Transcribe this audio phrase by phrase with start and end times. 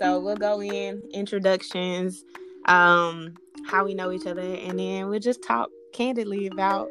[0.00, 2.24] So we'll go in introductions,
[2.64, 3.34] um,
[3.66, 6.88] how we know each other, and then we'll just talk candidly about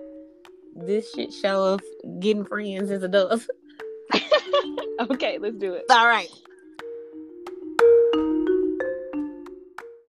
[0.76, 1.82] this shit show of
[2.20, 3.48] getting friends as adults.
[5.00, 5.86] okay, let's do it.
[5.90, 6.30] All right.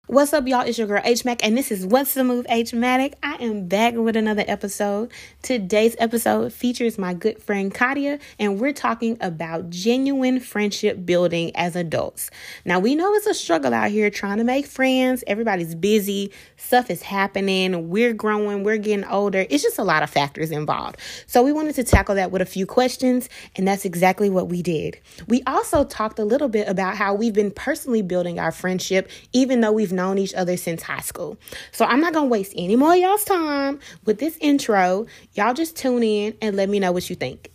[0.10, 0.62] What's up, y'all?
[0.62, 3.14] It's your girl H Mac, and this is What's the Move H Matic.
[3.21, 5.12] I am back with another episode.
[5.44, 11.76] Today's episode features my good friend Katia, and we're talking about genuine friendship building as
[11.76, 12.31] adults.
[12.66, 15.23] Now, we know it's a struggle out here trying to make friends.
[15.27, 19.45] Everybody's busy, stuff is happening, we're growing, we're getting older.
[19.48, 20.98] It's just a lot of factors involved.
[21.28, 24.64] So, we wanted to tackle that with a few questions, and that's exactly what we
[24.64, 25.00] did.
[25.28, 29.62] We also talked a little bit about how we've been personally building our friendship, even
[29.62, 31.38] though we've known each other since high school.
[31.73, 35.08] So I'm not going to waste any more y'all's time with this intro.
[35.34, 37.52] Y'all just tune in and let me know what you think.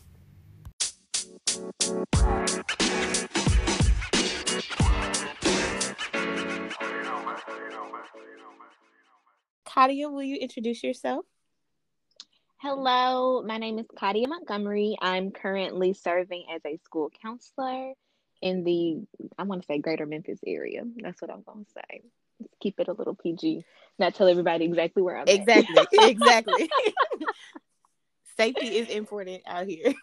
[9.65, 11.25] Katia, will you introduce yourself?
[12.59, 14.97] Hello, my name is Katia Montgomery.
[15.01, 17.95] I'm currently serving as a school counselor
[18.43, 19.01] in the
[19.39, 20.83] I want to say greater Memphis area.
[20.97, 22.03] That's what I'm going to say
[22.61, 23.65] keep it a little PG,
[23.99, 25.77] not tell everybody exactly where I'm exactly,
[26.11, 26.71] exactly.
[28.37, 29.95] Safety is important out here.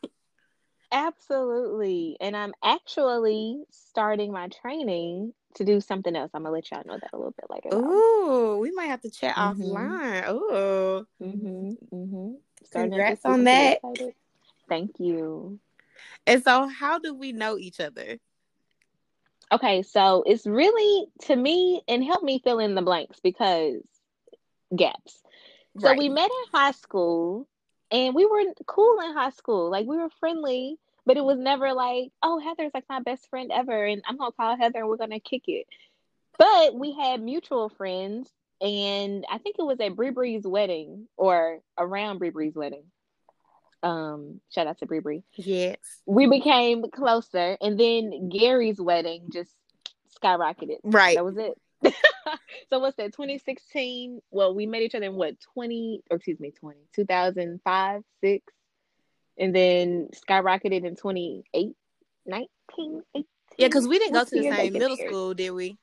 [0.92, 2.18] Absolutely.
[2.20, 6.32] And I'm actually starting my training to do something else.
[6.34, 7.78] I'm gonna let y'all know that a little bit later.
[7.78, 9.62] Ooh, we might have to chat mm-hmm.
[9.62, 10.30] offline.
[10.30, 11.08] Ooh.
[11.22, 11.96] Mm-hmm.
[11.96, 12.32] Mm-hmm.
[12.72, 13.80] Congrats on that.
[14.70, 15.60] Thank you.
[16.26, 18.18] And so how do we know each other?
[19.52, 23.82] Okay, so it's really to me and help me fill in the blanks because
[24.76, 25.22] gaps.
[25.80, 25.98] So right.
[25.98, 27.48] we met in high school
[27.92, 29.70] and we were cool in high school.
[29.70, 33.52] Like we were friendly, but it was never like, oh, Heather's like my best friend
[33.54, 35.68] ever and I'm gonna call Heather and we're gonna kick it.
[36.38, 38.30] But we had mutual friends
[38.62, 42.86] and I think it was at Bree Bree's wedding or around Bree Bree's wedding
[43.84, 45.24] um shout out to Bree Bree.
[45.36, 45.78] Yes.
[46.06, 49.54] We became closer and then Gary's wedding just
[50.22, 50.78] skyrocketed.
[50.84, 51.16] Right.
[51.16, 51.58] That was it.
[52.70, 56.52] so what's that 2016 well we met each other in what 20 or excuse me
[56.52, 58.54] 20 2005 6
[59.40, 61.76] and then skyrocketed in 28
[62.28, 63.26] 19 18.
[63.58, 65.76] yeah because we didn't go to the same middle school did we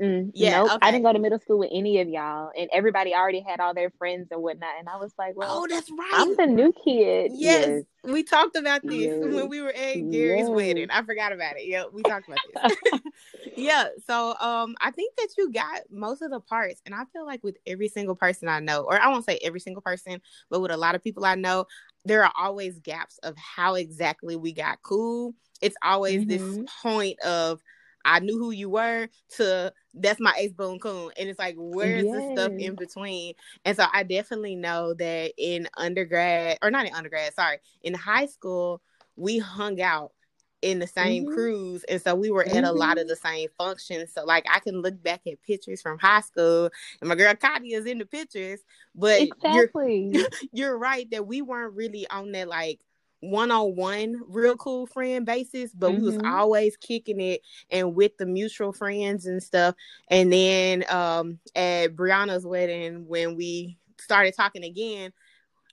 [0.00, 0.72] Mm, yeah, nope.
[0.72, 0.78] okay.
[0.82, 3.74] I didn't go to middle school with any of y'all, and everybody already had all
[3.74, 4.70] their friends and whatnot.
[4.78, 6.10] And I was like, "Well, oh, that's right.
[6.14, 7.82] I'm the new kid." Yes, yes.
[8.04, 9.18] we talked about this yes.
[9.18, 10.48] when we were at Gary's yes.
[10.48, 10.90] wedding.
[10.90, 11.66] I forgot about it.
[11.66, 13.00] Yeah, we talked about this.
[13.56, 17.26] yeah, so um, I think that you got most of the parts, and I feel
[17.26, 20.20] like with every single person I know, or I won't say every single person,
[20.50, 21.66] but with a lot of people I know,
[22.04, 25.34] there are always gaps of how exactly we got cool.
[25.60, 26.62] It's always mm-hmm.
[26.62, 27.60] this point of
[28.04, 31.10] I knew who you were to that's my ace boon coon.
[31.18, 32.14] And it's like, where's yes.
[32.14, 33.34] the stuff in between?
[33.64, 38.26] And so I definitely know that in undergrad, or not in undergrad, sorry, in high
[38.26, 38.80] school,
[39.16, 40.12] we hung out
[40.62, 41.32] in the same mm-hmm.
[41.32, 42.58] crews and so we were mm-hmm.
[42.58, 43.08] at a lot of mm-hmm.
[43.08, 46.68] the same functions so like i can look back at pictures from high school
[47.00, 48.60] and my girl Katia is in the pictures
[48.94, 50.10] but exactly.
[50.12, 52.80] you're, you're right that we weren't really on that like
[53.20, 56.00] one-on-one real cool friend basis but mm-hmm.
[56.00, 56.34] we was mm-hmm.
[56.34, 59.74] always kicking it and with the mutual friends and stuff
[60.08, 65.12] and then um at brianna's wedding when we started talking again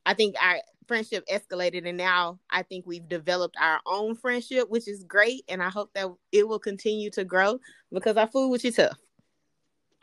[0.05, 0.57] i think our
[0.87, 5.63] friendship escalated and now i think we've developed our own friendship which is great and
[5.63, 7.57] i hope that it will continue to grow
[7.93, 8.97] because i fool with you tough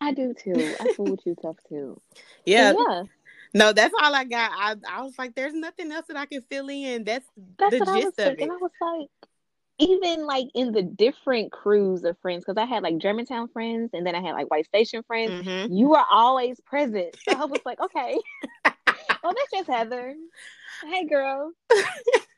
[0.01, 0.75] I do too.
[0.81, 2.01] I fool with you tough too.
[2.45, 2.75] Yeah.
[2.77, 3.03] yeah.
[3.55, 4.51] No, that's all I got.
[4.53, 7.05] I I was like, there's nothing else that I can fill in.
[7.05, 7.27] That's,
[7.59, 8.49] that's the gist of thinking.
[8.49, 8.53] it.
[8.53, 9.09] I was like,
[9.79, 14.07] even like in the different crews of friends, because I had like Germantown friends and
[14.07, 15.47] then I had like White Station friends.
[15.47, 15.73] Mm-hmm.
[15.73, 17.17] You were always present.
[17.29, 18.19] So I was like, okay.
[18.65, 20.15] well, that's just Heather.
[20.85, 21.53] Hey, girl.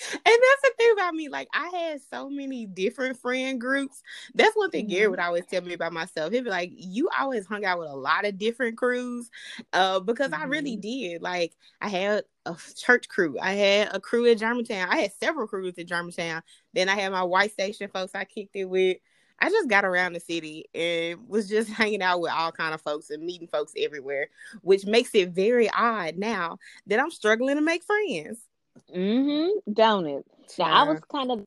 [0.00, 1.28] and that's the thing about me.
[1.28, 4.02] Like I had so many different friend groups.
[4.34, 4.94] That's one thing mm-hmm.
[4.94, 6.32] Gary would always tell me about myself.
[6.32, 9.30] He'd be like, "You always hung out with a lot of different crews,"
[9.72, 10.42] uh, because mm-hmm.
[10.42, 11.12] I really mm-hmm.
[11.12, 11.22] did.
[11.22, 13.36] Like I had a church crew.
[13.40, 14.88] I had a crew at Germantown.
[14.90, 16.42] I had several crews at Germantown.
[16.74, 18.98] Then I had my white station folks I kicked it with.
[19.38, 22.80] I just got around the city and was just hanging out with all kind of
[22.80, 24.28] folks and meeting folks everywhere,
[24.62, 28.45] which makes it very odd now that I'm struggling to make friends.
[28.94, 29.72] Mm-hmm.
[29.72, 30.26] Don't it?
[30.58, 31.44] Now I was kind of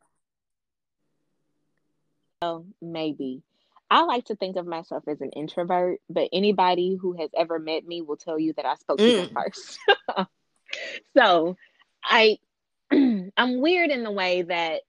[2.42, 3.44] oh, maybe.
[3.92, 7.88] I like to think of myself as an introvert, but anybody who has ever met
[7.88, 9.10] me will tell you that I spoke mm.
[9.10, 9.44] to them mm.
[9.44, 9.80] first.
[11.18, 11.58] so
[12.04, 12.38] I
[12.92, 14.82] I'm weird in the way that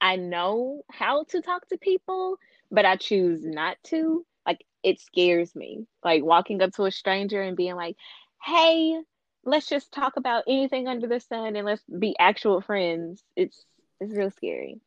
[0.00, 2.38] I know how to talk to people,
[2.70, 4.24] but I choose not to.
[4.46, 5.86] Like it scares me.
[6.02, 7.96] Like walking up to a stranger and being like,
[8.42, 9.00] "Hey,
[9.44, 13.64] let's just talk about anything under the sun and let's be actual friends." It's
[14.00, 14.80] it's real scary.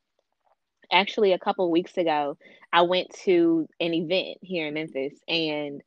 [0.92, 2.38] Actually, a couple weeks ago,
[2.72, 5.82] I went to an event here in Memphis and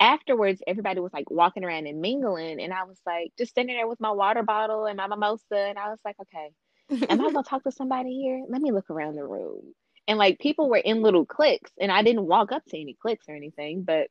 [0.00, 3.88] afterwards everybody was like walking around and mingling and I was like just standing there
[3.88, 6.50] with my water bottle and my mimosa and I was like, okay,
[7.08, 8.44] am I gonna talk to somebody here?
[8.48, 9.74] Let me look around the room.
[10.06, 13.28] And like people were in little cliques, and I didn't walk up to any cliques
[13.28, 14.08] or anything, but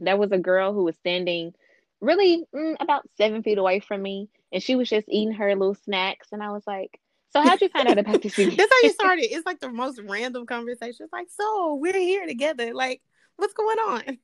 [0.00, 1.54] there was a girl who was standing
[2.00, 5.74] really mm, about seven feet away from me, and she was just eating her little
[5.74, 6.28] snacks.
[6.32, 7.00] And I was like,
[7.30, 8.36] So, how'd you find out about this?
[8.36, 9.24] That's how you started.
[9.24, 11.04] It's like the most random conversation.
[11.04, 12.74] It's like, So, we're here together.
[12.74, 13.02] Like,
[13.36, 14.18] what's going on?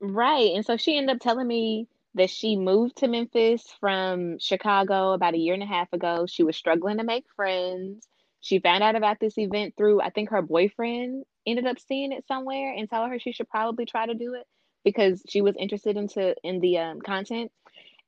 [0.00, 0.52] Right.
[0.54, 5.34] And so she ended up telling me that she moved to Memphis from Chicago about
[5.34, 6.26] a year and a half ago.
[6.26, 8.08] She was struggling to make friends.
[8.40, 12.26] She found out about this event through, I think her boyfriend ended up seeing it
[12.26, 14.46] somewhere and told her she should probably try to do it
[14.86, 17.52] because she was interested into in the um, content.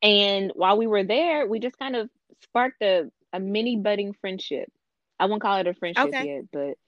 [0.00, 2.08] And while we were there, we just kind of
[2.44, 4.72] sparked a, a mini budding friendship.
[5.20, 6.26] I won't call it a friendship okay.
[6.26, 6.78] yet, but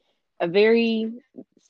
[0.41, 1.13] a very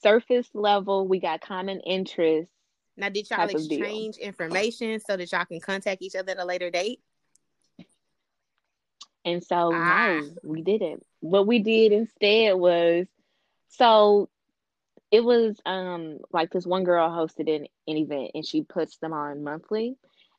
[0.03, 1.09] surface level.
[1.09, 2.53] We got common interests
[3.01, 6.71] now, did y'all exchange information so that y'all can contact each other at a later
[6.71, 7.01] date?
[9.25, 10.21] And so, ah.
[10.21, 11.05] no, we didn't.
[11.21, 13.07] What we did instead was
[13.71, 14.29] so
[15.11, 19.12] it was um like this one girl hosted an, an event and she puts them
[19.12, 19.97] on monthly.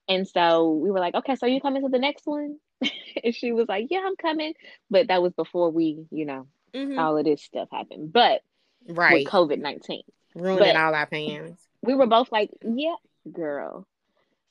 [0.08, 2.58] And so we were like, okay, so you coming to the next one?
[3.24, 4.54] and she was like, yeah, I'm coming.
[4.90, 6.98] But that was before we, you know, mm-hmm.
[6.98, 8.12] all of this stuff happened.
[8.12, 8.42] But
[8.88, 10.02] right, with COVID 19,
[10.36, 12.96] ruining all our plans we were both like, yeah,
[13.32, 13.88] girl.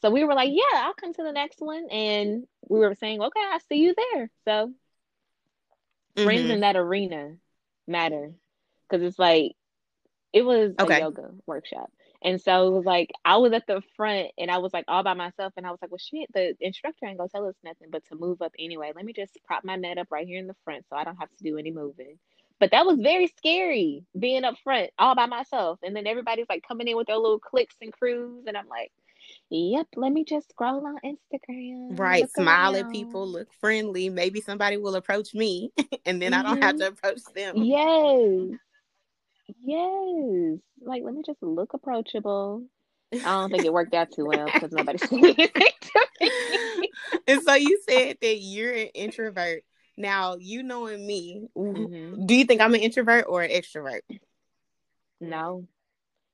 [0.03, 1.89] So we were like, yeah, I'll come to the next one.
[1.91, 4.31] And we were saying, okay, I'll see you there.
[4.45, 4.73] So
[6.17, 6.25] mm-hmm.
[6.25, 7.35] friends in that arena
[7.87, 8.33] matter
[8.89, 9.53] because it's like,
[10.33, 10.97] it was okay.
[10.97, 11.91] a yoga workshop.
[12.23, 15.03] And so it was like, I was at the front and I was like all
[15.03, 15.55] by myself.
[15.57, 18.15] And I was like, well, shit, the instructor ain't gonna tell us nothing but to
[18.15, 18.93] move up anyway.
[18.95, 21.17] Let me just prop my mat up right here in the front so I don't
[21.17, 22.19] have to do any moving.
[22.59, 25.79] But that was very scary being up front all by myself.
[25.83, 28.45] And then everybody's like coming in with their little clicks and crews.
[28.47, 28.93] And I'm like,
[29.49, 31.99] yep, let me just scroll on Instagram.
[31.99, 32.31] Right.
[32.33, 32.87] Smile around.
[32.87, 34.11] at people, look friendly.
[34.11, 35.73] Maybe somebody will approach me
[36.05, 36.47] and then mm-hmm.
[36.47, 36.81] I don't have mm-hmm.
[36.81, 37.57] to approach them.
[37.57, 38.59] Yes.
[39.63, 40.59] Yes.
[40.83, 42.65] Like, let me just look approachable.
[43.13, 46.91] I don't think it worked out too well because nobody said anything to me.
[47.27, 49.63] and so you said that you're an introvert.
[49.97, 52.25] Now, you knowing me, mm-hmm.
[52.25, 54.01] do you think I'm an introvert or an extrovert?
[55.21, 55.67] No,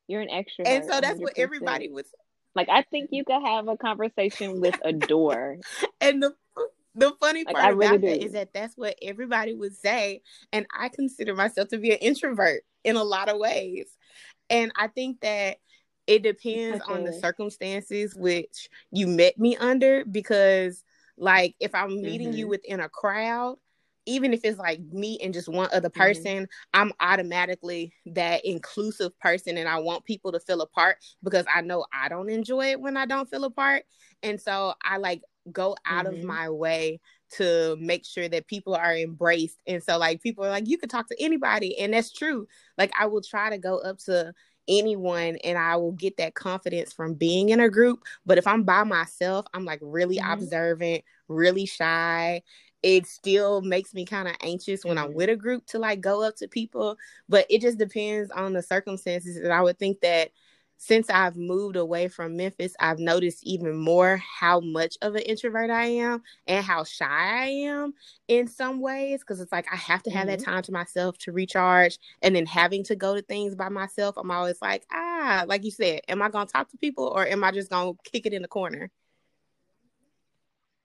[0.07, 0.67] you're an extrovert.
[0.67, 1.23] And so that's 100%.
[1.23, 2.07] what everybody was
[2.55, 2.69] like.
[2.69, 5.59] I think you could have a conversation with a door.
[6.01, 6.35] and the
[6.95, 10.23] the funny part like, about really that is that that's what everybody would say,
[10.53, 13.87] and I consider myself to be an introvert in a lot of ways.
[14.49, 15.59] And I think that
[16.07, 16.93] it depends okay.
[16.93, 20.85] on the circumstances which you met me under because
[21.19, 22.39] like if I'm meeting mm-hmm.
[22.39, 23.57] you within a crowd,
[24.07, 26.01] even if it's like me and just one other mm-hmm.
[26.01, 26.45] person, mm-hmm.
[26.81, 31.85] I'm automatically that inclusive person and I want people to feel apart because I know
[31.93, 33.83] I don't enjoy it when I don't feel apart.
[34.23, 36.19] And so I like go out mm-hmm.
[36.19, 37.01] of my way
[37.35, 39.59] to make sure that people are embraced.
[39.67, 41.79] And so like people are like, you can talk to anybody.
[41.79, 42.47] And that's true.
[42.79, 44.33] Like I will try to go up to
[44.69, 48.03] anyone and I will get that confidence from being in a group.
[48.25, 50.33] But if I'm by myself, I'm like really mm-hmm.
[50.33, 52.43] observant, really shy.
[52.83, 55.17] It still makes me kind of anxious when I'm mm-hmm.
[55.17, 56.97] with a group to like go up to people.
[57.29, 59.37] But it just depends on the circumstances.
[59.37, 60.31] And I would think that
[60.79, 65.71] since I've moved away from Memphis, I've noticed even more how much of an introvert
[65.71, 67.95] I am and how shy I am
[68.29, 69.25] in some ways.
[69.25, 70.39] Cause it's like I have to have mm-hmm.
[70.39, 71.99] that time to myself to recharge.
[72.23, 75.71] And then having to go to things by myself, I'm always like, ah, like you
[75.71, 78.27] said, am I going to talk to people or am I just going to kick
[78.27, 78.91] it in the corner?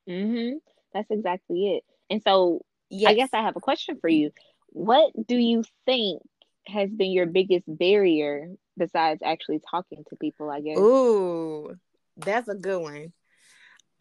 [0.10, 0.57] Mm-hmm.
[0.93, 1.83] That's exactly it.
[2.10, 3.10] And so yes.
[3.10, 4.31] I guess I have a question for you.
[4.69, 6.21] What do you think
[6.67, 10.77] has been your biggest barrier besides actually talking to people, I guess.
[10.77, 11.75] Ooh,
[12.17, 13.13] that's a good one.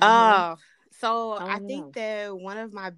[0.01, 0.03] Mm-hmm.
[0.03, 0.57] Uh,
[1.01, 2.93] so I, I think that one of my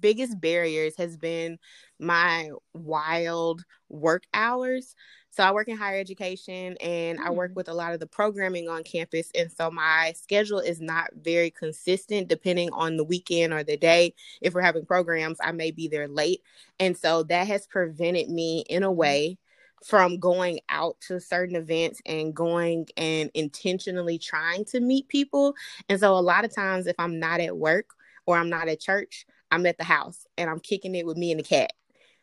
[0.00, 1.60] biggest barriers has been
[2.00, 4.96] my wild work hours.
[5.30, 7.28] So I work in higher education and mm-hmm.
[7.28, 7.54] I work mm.
[7.54, 9.30] with a lot of the programming on campus.
[9.32, 14.14] And so my schedule is not very consistent depending on the weekend or the day.
[14.40, 16.42] If we're having programs, I may be there late.
[16.80, 18.96] And so that has prevented me in a mm.
[18.96, 19.38] way
[19.84, 25.54] from going out to certain events and going and intentionally trying to meet people.
[25.88, 27.94] And so a lot of times if I'm not at work
[28.26, 31.30] or I'm not at church, I'm at the house and I'm kicking it with me
[31.30, 31.72] and the cat.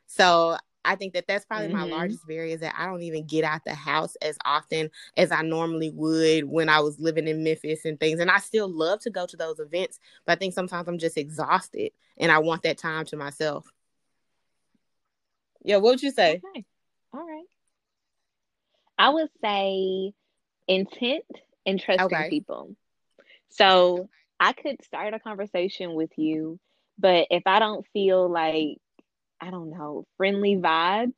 [0.06, 1.78] So I think that that's probably mm-hmm.
[1.78, 5.34] my largest barrier is that I don't even get out the house as often as
[5.34, 8.22] I normally would when I was living in Memphis and things.
[8.22, 11.18] And I still love to go to those events, but I think sometimes I'm just
[11.18, 13.70] exhausted and I want that time to myself.
[15.64, 16.42] Yeah, what would you say?
[16.56, 16.66] Okay.
[17.14, 17.46] All right.
[18.98, 20.14] I would say
[20.68, 21.26] intent
[21.66, 22.30] and trusting okay.
[22.30, 22.76] people.
[23.50, 24.10] So
[24.40, 26.60] I could start a conversation with you,
[26.98, 28.78] but if I don't feel like,
[29.40, 31.14] I don't know, friendly vibes,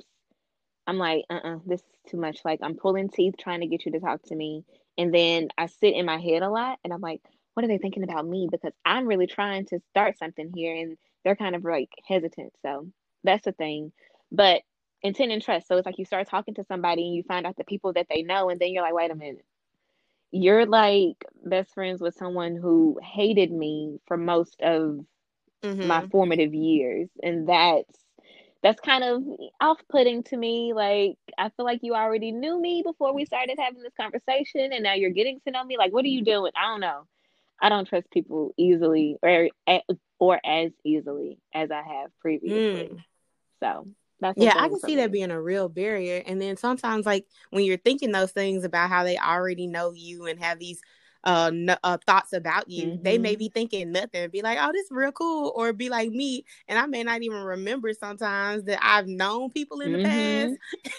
[0.88, 2.40] I'm like, uh uh-uh, uh this is too much.
[2.44, 4.64] Like, I'm pulling teeth trying to get you to talk to me.
[4.98, 7.22] And then I sit in my head a lot and I'm like,
[7.54, 8.48] what are they thinking about me?
[8.52, 12.54] Because I'm really trying to start something here and they're kind of like hesitant.
[12.62, 12.88] So
[13.24, 13.92] that's the thing.
[14.32, 14.62] But
[15.02, 15.68] intent and trust.
[15.68, 18.08] So it's like you start talking to somebody and you find out the people that
[18.10, 19.46] they know, and then you're like, wait a minute.
[20.32, 25.04] You're like best friends with someone who hated me for most of
[25.64, 25.88] mm-hmm.
[25.88, 27.10] my formative years.
[27.24, 27.98] And that's
[28.62, 29.24] that's kind of
[29.62, 30.74] off-putting to me.
[30.74, 34.84] Like I feel like you already knew me before we started having this conversation, and
[34.84, 35.78] now you're getting to know me.
[35.78, 36.52] Like, what are you doing?
[36.56, 37.08] I don't know.
[37.62, 39.50] I don't trust people easily or
[40.20, 42.90] or as easily as I have previously.
[42.90, 43.04] Mm.
[43.62, 43.88] So
[44.20, 44.96] that's yeah, I can see me.
[44.98, 46.24] that being a real barrier.
[46.26, 50.26] And then sometimes, like when you're thinking those things about how they already know you
[50.26, 50.82] and have these
[51.24, 51.52] uh,
[51.84, 53.04] uh thoughts about you, mm-hmm.
[53.04, 53.40] they may mm-hmm.
[53.40, 56.78] be thinking nothing, be like, "Oh, this is real cool," or be like me, and
[56.78, 60.56] I may not even remember sometimes that I've known people in the mm-hmm.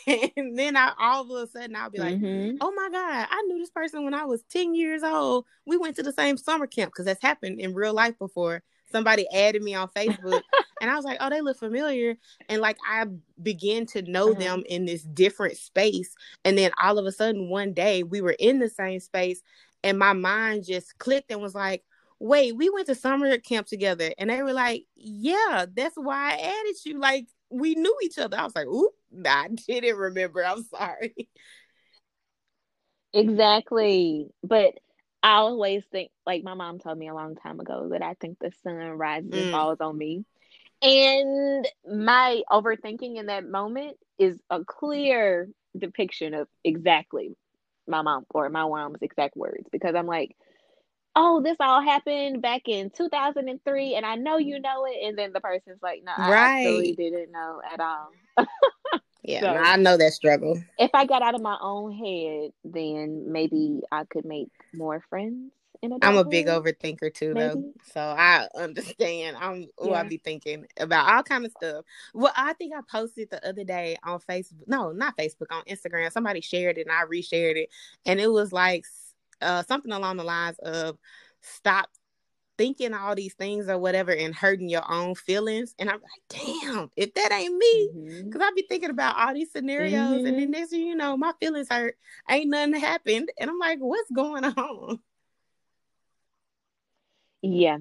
[0.07, 2.57] past, and then I all of a sudden I'll be like, mm-hmm.
[2.61, 5.47] "Oh my god, I knew this person when I was ten years old.
[5.67, 9.26] We went to the same summer camp because that's happened in real life before." Somebody
[9.32, 10.42] added me on Facebook
[10.80, 12.16] and I was like, oh, they look familiar.
[12.49, 13.06] And like I
[13.42, 14.40] began to know uh-huh.
[14.40, 16.14] them in this different space.
[16.44, 19.42] And then all of a sudden, one day we were in the same space
[19.82, 21.85] and my mind just clicked and was like,
[22.18, 24.11] wait, we went to summer camp together.
[24.18, 27.00] And they were like, yeah, that's why I added you.
[27.00, 28.38] Like we knew each other.
[28.38, 28.92] I was like, oop,
[29.26, 30.44] I didn't remember.
[30.44, 31.28] I'm sorry.
[33.12, 34.28] Exactly.
[34.44, 34.75] But
[35.23, 38.39] I always think, like my mom told me a long time ago, that I think
[38.39, 39.43] the sun rises mm.
[39.43, 40.25] and falls on me.
[40.83, 47.37] And my overthinking in that moment is a clear depiction of exactly
[47.87, 50.37] my mom or my mom's exact words because I'm like,
[51.17, 55.07] oh, this all happened back in 2003 and I know you know it.
[55.07, 56.97] And then the person's like, no, I right.
[56.97, 58.11] didn't know at all.
[59.23, 60.62] Yeah, so, I know that struggle.
[60.79, 65.53] If I got out of my own head, then maybe I could make more friends.
[65.83, 67.55] In I'm a big overthinker too, maybe.
[67.55, 69.39] though, so I understand.
[69.41, 70.00] I'm oh, yeah.
[70.00, 71.87] I be thinking about all kind of stuff.
[72.12, 74.67] Well, I think I posted the other day on Facebook.
[74.67, 76.12] No, not Facebook, on Instagram.
[76.12, 77.71] Somebody shared it, and I reshared it,
[78.05, 78.85] and it was like
[79.41, 80.99] uh, something along the lines of
[81.41, 81.89] "Stop
[82.61, 85.75] thinking all these things or whatever and hurting your own feelings.
[85.79, 88.43] And I'm like, damn, if that ain't me, because mm-hmm.
[88.43, 90.26] I be thinking about all these scenarios, mm-hmm.
[90.26, 90.50] and then mm-hmm.
[90.50, 91.97] next thing you know, my feelings hurt.
[92.29, 94.99] Ain't nothing happened, and I'm like, what's going on?
[97.40, 97.79] Yeah,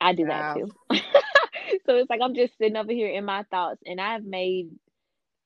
[0.00, 0.54] I do wow.
[0.54, 0.98] that too.
[1.86, 4.70] so it's like I'm just sitting over here in my thoughts, and I've made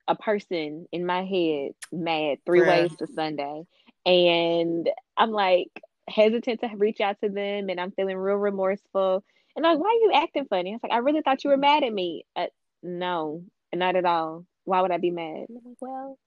[0.09, 3.65] a person in my head mad three ways to Sunday.
[4.07, 9.25] And I'm like, hesitant to reach out to them and I'm feeling real remorseful.
[9.55, 10.75] And like, why are you acting funny?
[10.75, 11.63] It's like, I really thought you were mm.
[11.63, 12.27] mad at me.
[12.35, 12.47] Uh,
[12.83, 13.43] no,
[13.75, 14.45] not at all.
[14.65, 15.47] Why would I be mad?
[15.49, 16.19] I'm like, well,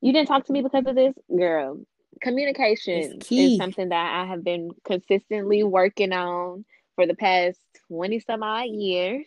[0.00, 0.64] you didn't talk to me mm.
[0.64, 1.80] because of this, girl.
[2.20, 7.58] Communication is something that I have been consistently working on for the past
[7.88, 9.26] 20 some odd years.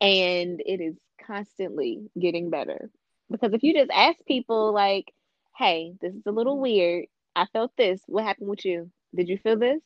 [0.00, 2.90] And it is constantly getting better.
[3.30, 5.12] Because if you just ask people, like,
[5.56, 7.06] hey, this is a little weird,
[7.38, 8.00] I felt this.
[8.06, 8.90] What happened with you?
[9.14, 9.80] Did you feel this?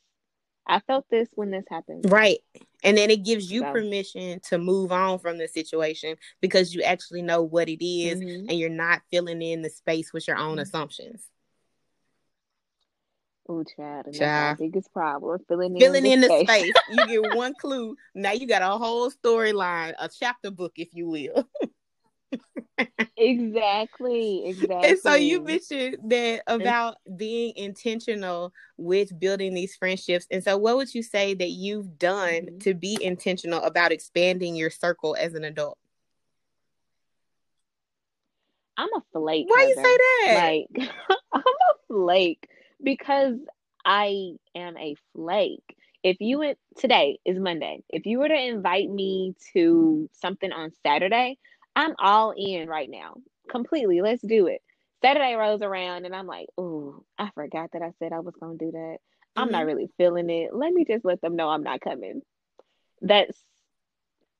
[0.65, 2.11] I felt this when this happened.
[2.11, 2.39] Right.
[2.83, 3.71] And then it gives you so.
[3.71, 8.49] permission to move on from the situation because you actually know what it is mm-hmm.
[8.49, 10.61] and you're not filling in the space with your own mm-hmm.
[10.61, 11.29] assumptions.
[13.47, 14.57] Oh, child, and child.
[14.57, 15.37] biggest problem.
[15.47, 16.71] Filling, filling in, in the, space.
[16.71, 16.73] space.
[16.89, 17.95] you get one clue.
[18.15, 21.47] Now you got a whole storyline, a chapter book, if you will.
[23.15, 30.27] exactly exactly and so you mentioned that about being intentional with building these friendships.
[30.31, 32.57] And so what would you say that you've done mm-hmm.
[32.59, 35.77] to be intentional about expanding your circle as an adult?
[38.75, 40.63] I'm a flake why you say that?
[40.73, 40.89] like
[41.33, 42.49] i'm a flake
[42.81, 43.37] because
[43.85, 45.77] i am a flake.
[46.01, 47.83] If you went today is monday.
[47.89, 51.37] If you were to invite me to something on saturday
[51.75, 53.15] I'm all in right now,
[53.49, 54.01] completely.
[54.01, 54.61] Let's do it.
[55.01, 58.57] Saturday rolls around and I'm like, oh, I forgot that I said I was gonna
[58.57, 58.97] do that.
[59.35, 59.51] I'm mm-hmm.
[59.51, 60.53] not really feeling it.
[60.53, 62.21] Let me just let them know I'm not coming.
[63.01, 63.37] That's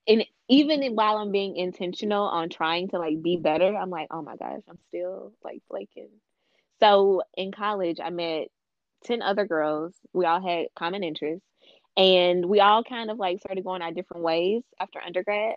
[0.07, 4.21] and even while I'm being intentional on trying to like be better, I'm like, oh
[4.21, 6.09] my gosh, I'm still like flaking.
[6.79, 8.47] So in college, I met
[9.05, 9.93] 10 other girls.
[10.11, 11.45] We all had common interests
[11.95, 15.55] and we all kind of like started going our different ways after undergrad.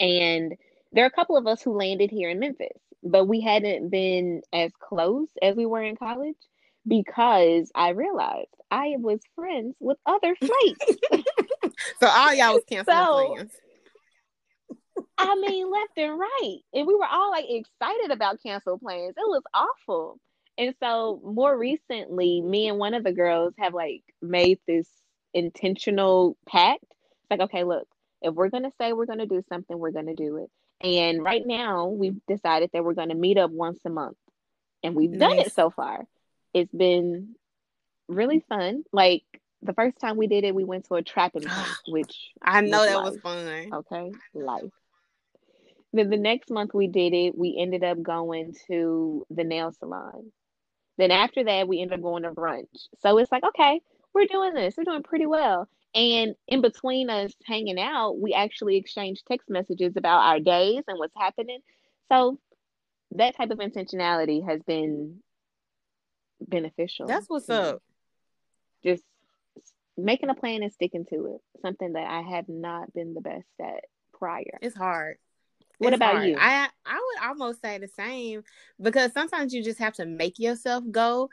[0.00, 0.54] And
[0.96, 4.40] there are a couple of us who landed here in Memphis, but we hadn't been
[4.50, 6.38] as close as we were in college
[6.88, 10.96] because I realized I was friends with other flights.
[12.00, 13.52] so all y'all was canceling so, plans.
[15.18, 16.58] I mean, left and right.
[16.72, 19.14] And we were all like excited about cancel plans.
[19.18, 20.18] It was awful.
[20.56, 24.88] And so more recently, me and one of the girls have like made this
[25.34, 26.84] intentional pact.
[26.84, 27.86] It's like, okay, look,
[28.22, 30.50] if we're gonna say we're gonna do something, we're gonna do it.
[30.80, 34.16] And right now we've decided that we're gonna meet up once a month.
[34.82, 35.20] And we've nice.
[35.20, 36.04] done it so far.
[36.52, 37.34] It's been
[38.08, 38.84] really fun.
[38.92, 39.24] Like
[39.62, 42.78] the first time we did it, we went to a trapping camp, which I know
[42.78, 43.12] was that life.
[43.12, 43.72] was fun.
[43.72, 44.70] Okay, life.
[45.92, 50.32] Then the next month we did it, we ended up going to the nail salon.
[50.98, 52.88] Then after that, we ended up going to brunch.
[53.00, 53.80] So it's like, okay,
[54.14, 54.74] we're doing this.
[54.76, 55.68] We're doing pretty well.
[55.96, 60.98] And in between us hanging out, we actually exchanged text messages about our days and
[60.98, 61.60] what's happening.
[62.12, 62.38] So
[63.12, 65.22] that type of intentionality has been
[66.38, 67.06] beneficial.
[67.06, 67.82] That's what's up.
[68.84, 69.02] Just
[69.96, 71.62] making a plan and sticking to it.
[71.62, 74.58] Something that I have not been the best at prior.
[74.60, 75.16] It's hard.
[75.78, 76.28] What it's about hard.
[76.28, 76.36] you?
[76.38, 78.44] I I would almost say the same
[78.80, 81.30] because sometimes you just have to make yourself go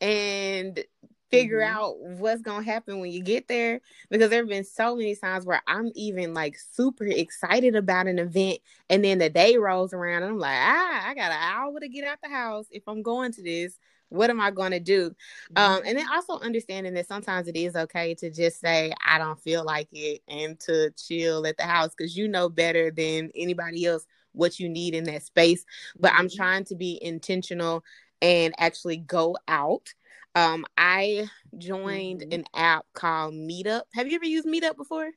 [0.00, 0.82] and
[1.30, 1.76] figure mm-hmm.
[1.76, 3.80] out what's gonna happen when you get there
[4.10, 8.18] because there have been so many times where I'm even like super excited about an
[8.18, 11.80] event and then the day rolls around and I'm like, ah, I got an hour
[11.80, 13.78] to get out the house if I'm going to this
[14.08, 15.14] what am I going to do?
[15.56, 19.40] Um, and then also understanding that sometimes it is okay to just say, I don't
[19.40, 23.84] feel like it, and to chill at the house because you know better than anybody
[23.84, 25.64] else what you need in that space.
[25.98, 26.36] But I'm mm-hmm.
[26.36, 27.82] trying to be intentional
[28.22, 29.92] and actually go out.
[30.36, 32.32] Um, I joined mm-hmm.
[32.32, 33.82] an app called Meetup.
[33.94, 35.10] Have you ever used Meetup before?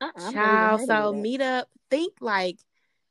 [0.00, 2.58] Uh-uh, Child, so Meetup, think like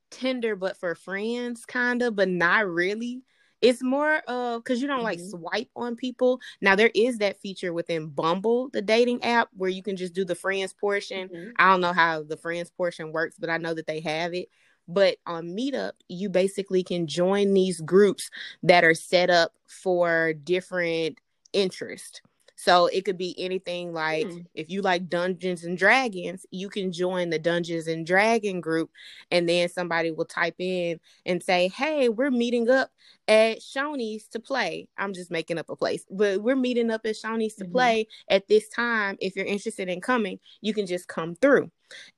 [0.09, 3.21] Tinder, but for friends, kind of, but not really.
[3.61, 5.05] It's more of because you don't mm-hmm.
[5.05, 6.39] like swipe on people.
[6.59, 10.25] Now there is that feature within Bumble, the dating app, where you can just do
[10.25, 11.29] the friends portion.
[11.29, 11.49] Mm-hmm.
[11.59, 14.49] I don't know how the friends portion works, but I know that they have it.
[14.87, 18.29] But on Meetup, you basically can join these groups
[18.63, 21.19] that are set up for different
[21.53, 22.21] interests.
[22.59, 24.43] So it could be anything like mm.
[24.55, 28.89] if you like Dungeons and Dragons, you can join the Dungeons and Dragon group,
[29.29, 32.89] and then somebody will type in and say, Hey, we're meeting up
[33.27, 34.87] at Shoney's to play.
[34.97, 37.73] I'm just making up a place, but we're meeting up at Shoney's to mm-hmm.
[37.73, 39.17] play at this time.
[39.21, 41.69] If you're interested in coming, you can just come through.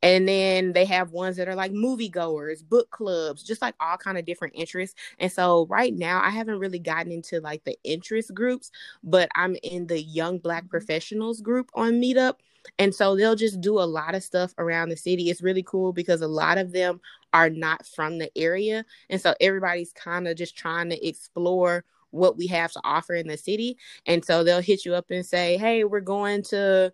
[0.01, 4.17] And then they have ones that are like moviegoers, book clubs, just like all kind
[4.17, 4.95] of different interests.
[5.19, 8.71] And so right now I haven't really gotten into like the interest groups,
[9.03, 10.71] but I'm in the young black mm-hmm.
[10.71, 12.36] professionals group on Meetup.
[12.77, 15.29] And so they'll just do a lot of stuff around the city.
[15.29, 16.99] It's really cool because a lot of them
[17.34, 18.86] are not from the area.
[19.10, 23.27] And so everybody's kind of just trying to explore what we have to offer in
[23.27, 23.77] the city.
[24.05, 26.91] And so they'll hit you up and say, Hey, we're going to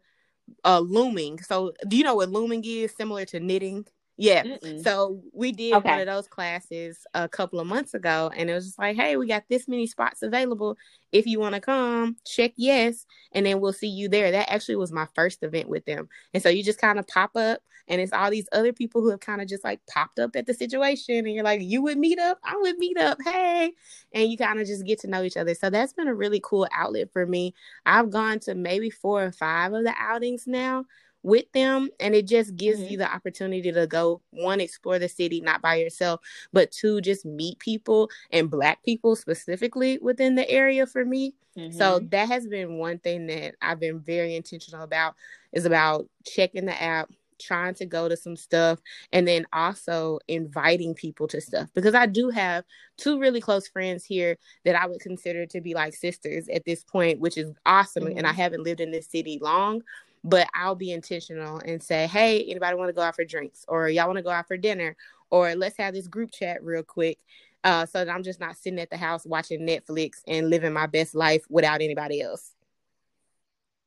[0.63, 1.41] uh looming.
[1.41, 2.95] So do you know what looming is?
[2.95, 3.85] Similar to knitting.
[4.17, 4.43] Yeah.
[4.43, 4.81] Mm-mm.
[4.83, 5.89] So we did okay.
[5.89, 9.17] one of those classes a couple of months ago, and it was just like, hey,
[9.17, 10.77] we got this many spots available.
[11.11, 14.31] If you want to come, check yes, and then we'll see you there.
[14.31, 16.07] That actually was my first event with them.
[16.33, 19.09] And so you just kind of pop up, and it's all these other people who
[19.09, 21.97] have kind of just like popped up at the situation, and you're like, you would
[21.97, 23.73] meet up, I would meet up, hey,
[24.13, 25.55] and you kind of just get to know each other.
[25.55, 27.53] So that's been a really cool outlet for me.
[27.85, 30.85] I've gone to maybe four or five of the outings now
[31.25, 32.91] with them and it just gives mm-hmm.
[32.91, 36.21] you the opportunity to go one explore the city not by yourself
[36.53, 41.75] but two just meet people and black people specifically within the area for me mm-hmm.
[41.75, 45.15] so that has been one thing that i've been very intentional about
[45.51, 47.09] is about checking the app
[47.39, 48.79] trying to go to some stuff
[49.11, 52.63] and then also inviting people to stuff because I do have
[52.97, 56.83] two really close friends here that I would consider to be like sisters at this
[56.83, 58.05] point, which is awesome.
[58.05, 58.17] Mm-hmm.
[58.17, 58.41] And I mm-hmm.
[58.41, 59.83] haven't lived in this city long,
[60.25, 63.89] but I'll be intentional and say, hey, anybody want to go out for drinks or
[63.89, 64.97] y'all want to go out for dinner
[65.29, 67.19] or let's have this group chat real quick.
[67.63, 70.87] Uh, so that I'm just not sitting at the house watching Netflix and living my
[70.87, 72.53] best life without anybody else.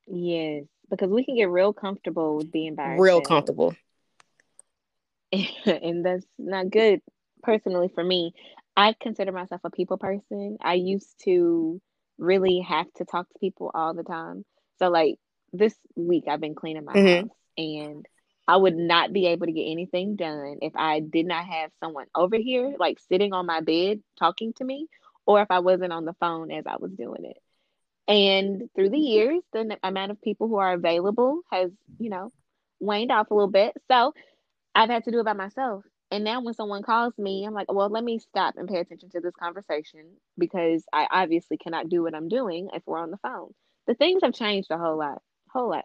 [0.07, 3.03] Yes, because we can get real comfortable with being by ourselves.
[3.03, 3.77] Real comfortable.
[5.67, 7.03] and that's not good
[7.43, 8.33] personally for me.
[8.77, 10.57] I consider myself a people person.
[10.61, 11.81] I used to
[12.17, 14.45] really have to talk to people all the time.
[14.79, 15.19] So like
[15.53, 17.29] this week I've been cleaning my mm-hmm.
[17.29, 18.07] house and
[18.47, 22.07] I would not be able to get anything done if I did not have someone
[22.15, 24.87] over here, like sitting on my bed talking to me,
[25.27, 27.37] or if I wasn't on the phone as I was doing it.
[28.09, 32.33] And through the years, the amount of people who are available has, you know,
[32.81, 33.75] waned off a little bit.
[33.91, 34.15] So
[34.75, 35.85] I've had to do it by myself.
[36.11, 39.11] And now when someone calls me, I'm like, well, let me stop and pay attention
[39.11, 40.07] to this conversation
[40.39, 43.53] because I obviously cannot do what I'm doing if we're on the phone.
[43.87, 45.21] The things have changed a whole lot,
[45.53, 45.85] whole lot.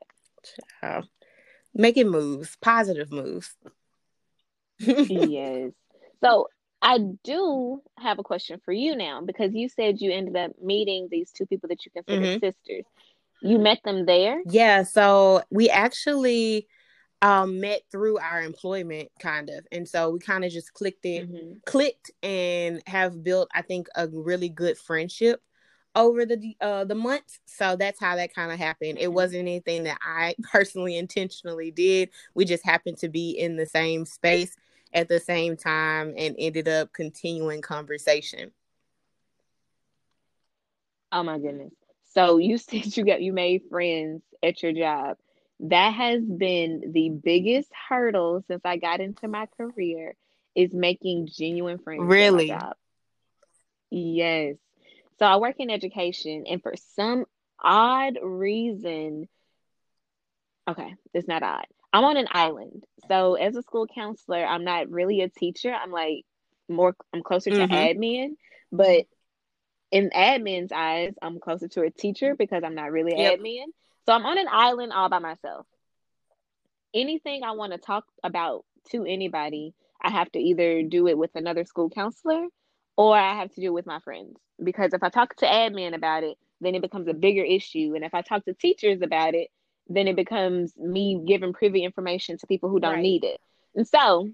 [1.74, 3.56] Making moves, positive moves.
[4.80, 5.72] yes.
[6.24, 6.48] So
[6.82, 11.08] I do have a question for you now because you said you ended up meeting
[11.10, 12.46] these two people that you consider mm-hmm.
[12.46, 12.86] sisters.
[13.42, 14.42] You met them there?
[14.46, 14.84] Yeah.
[14.84, 16.68] So we actually
[17.22, 21.32] um, met through our employment, kind of, and so we kind of just clicked it,
[21.32, 21.54] mm-hmm.
[21.66, 25.42] clicked, and have built, I think, a really good friendship
[25.96, 29.14] over the uh the months so that's how that kind of happened it mm-hmm.
[29.14, 34.06] wasn't anything that i personally intentionally did we just happened to be in the same
[34.06, 34.56] space
[34.94, 38.52] at the same time and ended up continuing conversation.
[41.12, 41.74] Oh my goodness.
[42.14, 45.18] So you said you got you made friends at your job.
[45.60, 50.16] That has been the biggest hurdle since I got into my career
[50.56, 52.04] is making genuine friends.
[52.04, 52.54] Really?
[53.90, 54.56] Yes.
[55.20, 57.26] So I work in education and for some
[57.62, 59.28] odd reason
[60.68, 61.66] okay, it's not odd.
[61.92, 62.86] I'm on an island.
[63.08, 65.74] So as a school counselor, I'm not really a teacher.
[65.74, 66.26] I'm like
[66.70, 67.74] more I'm closer to mm-hmm.
[67.74, 68.30] admin,
[68.72, 69.06] but
[69.92, 73.40] in admin's eyes, I'm closer to a teacher because I'm not really yep.
[73.40, 73.66] admin.
[74.06, 75.68] So I'm on an island all by myself.
[76.94, 81.32] Anything I want to talk about to anybody, I have to either do it with
[81.36, 82.48] another school counselor
[82.96, 84.38] or I have to do it with my friends.
[84.64, 87.94] Because if I talk to admin about it, then it becomes a bigger issue.
[87.96, 89.50] And if I talk to teachers about it,
[89.88, 93.02] then it becomes me giving privy information to people who don't right.
[93.02, 93.40] need it.
[93.76, 94.30] And so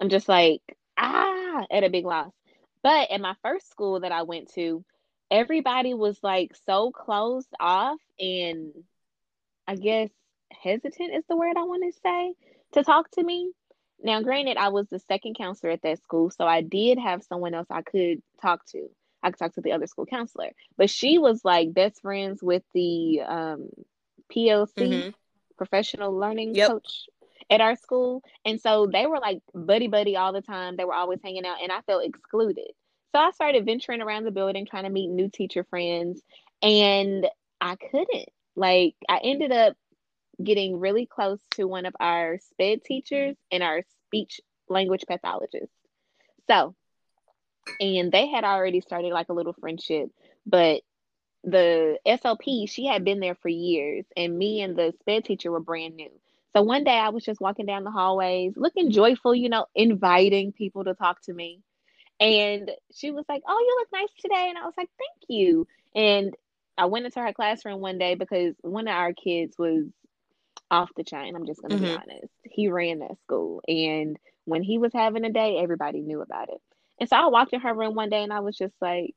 [0.00, 0.62] I'm just like,
[0.98, 2.32] ah, at a big loss.
[2.82, 4.84] But at my first school that I went to,
[5.30, 8.72] everybody was like so closed off and
[9.66, 10.10] I guess
[10.50, 12.34] hesitant is the word I want to say
[12.72, 13.52] to talk to me.
[14.02, 17.54] Now, granted, I was the second counselor at that school, so I did have someone
[17.54, 18.88] else I could talk to.
[19.22, 22.64] I could talk to the other school counselor, but she was like best friends with
[22.74, 23.68] the um,
[24.34, 25.10] PLC, mm-hmm.
[25.56, 26.70] professional learning yep.
[26.70, 27.06] coach
[27.48, 28.22] at our school.
[28.44, 30.76] And so they were like buddy buddy all the time.
[30.76, 32.70] They were always hanging out and I felt excluded.
[33.14, 36.22] So I started venturing around the building trying to meet new teacher friends
[36.62, 37.26] and
[37.60, 38.28] I couldn't.
[38.56, 39.76] Like I ended up
[40.42, 45.72] getting really close to one of our SPED teachers and our speech language pathologist.
[46.48, 46.74] So,
[47.80, 50.10] and they had already started like a little friendship,
[50.46, 50.82] but
[51.44, 55.60] the SLP, she had been there for years, and me and the SPED teacher were
[55.60, 56.10] brand new.
[56.54, 60.52] So one day I was just walking down the hallways, looking joyful, you know, inviting
[60.52, 61.60] people to talk to me.
[62.20, 64.48] And she was like, Oh, you look nice today.
[64.48, 65.66] And I was like, Thank you.
[65.94, 66.34] And
[66.76, 69.84] I went into her classroom one day because one of our kids was
[70.72, 71.36] off the chain.
[71.36, 71.84] I'm just going to mm-hmm.
[71.84, 72.32] be honest.
[72.42, 73.62] He ran that school.
[73.68, 76.60] And when he was having a day, everybody knew about it.
[76.98, 79.14] And so I walked in her room one day and I was just like,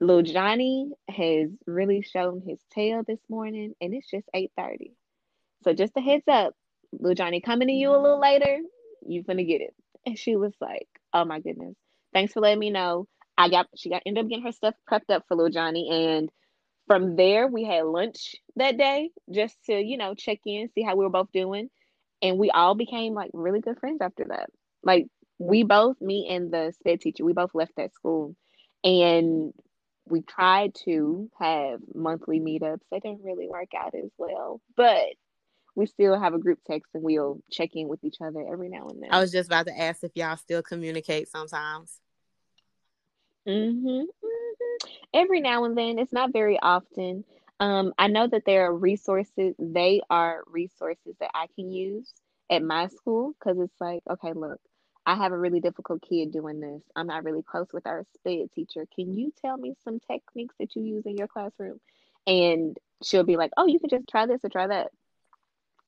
[0.00, 4.92] Little Johnny has really shown his tail this morning, and it's just eight thirty.
[5.64, 6.54] So just a heads up,
[6.92, 8.58] little Johnny coming to you a little later.
[9.06, 9.74] You gonna get it.
[10.04, 11.76] And she was like, "Oh my goodness,
[12.12, 13.06] thanks for letting me know."
[13.38, 16.30] I got she got ended up getting her stuff prepped up for little Johnny, and
[16.86, 20.96] from there we had lunch that day just to you know check in, see how
[20.96, 21.68] we were both doing,
[22.22, 24.50] and we all became like really good friends after that.
[24.82, 25.06] Like
[25.38, 28.34] we both, me and the SPED teacher, we both left that school,
[28.84, 29.52] and
[30.08, 32.80] we tried to have monthly meetups.
[32.90, 35.06] They didn't really work out as well, but
[35.74, 38.88] we still have a group text and we'll check in with each other every now
[38.88, 39.10] and then.
[39.12, 42.00] I was just about to ask if y'all still communicate sometimes.
[43.46, 44.88] Mm-hmm, mm-hmm.
[45.14, 47.24] Every now and then, it's not very often.
[47.58, 49.54] Um, I know that there are resources.
[49.58, 52.12] They are resources that I can use
[52.50, 54.60] at my school because it's like, okay, look,
[55.06, 56.82] I have a really difficult kid doing this.
[56.94, 58.86] I'm not really close with our SPED teacher.
[58.94, 61.80] Can you tell me some techniques that you use in your classroom?
[62.26, 64.88] And she'll be like, oh, you can just try this or try that.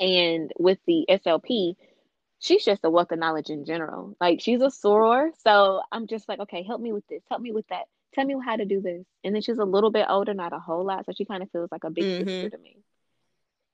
[0.01, 1.75] And with the SLP,
[2.38, 4.16] she's just a wealth of knowledge in general.
[4.20, 5.31] Like she's a soror.
[5.44, 7.22] So I'm just like, okay, help me with this.
[7.29, 7.85] Help me with that.
[8.14, 9.05] Tell me how to do this.
[9.24, 11.07] And then she's a little bit older, not a whole lot.
[11.07, 12.29] So she kind of feels like a big mm-hmm.
[12.29, 12.79] sister to me.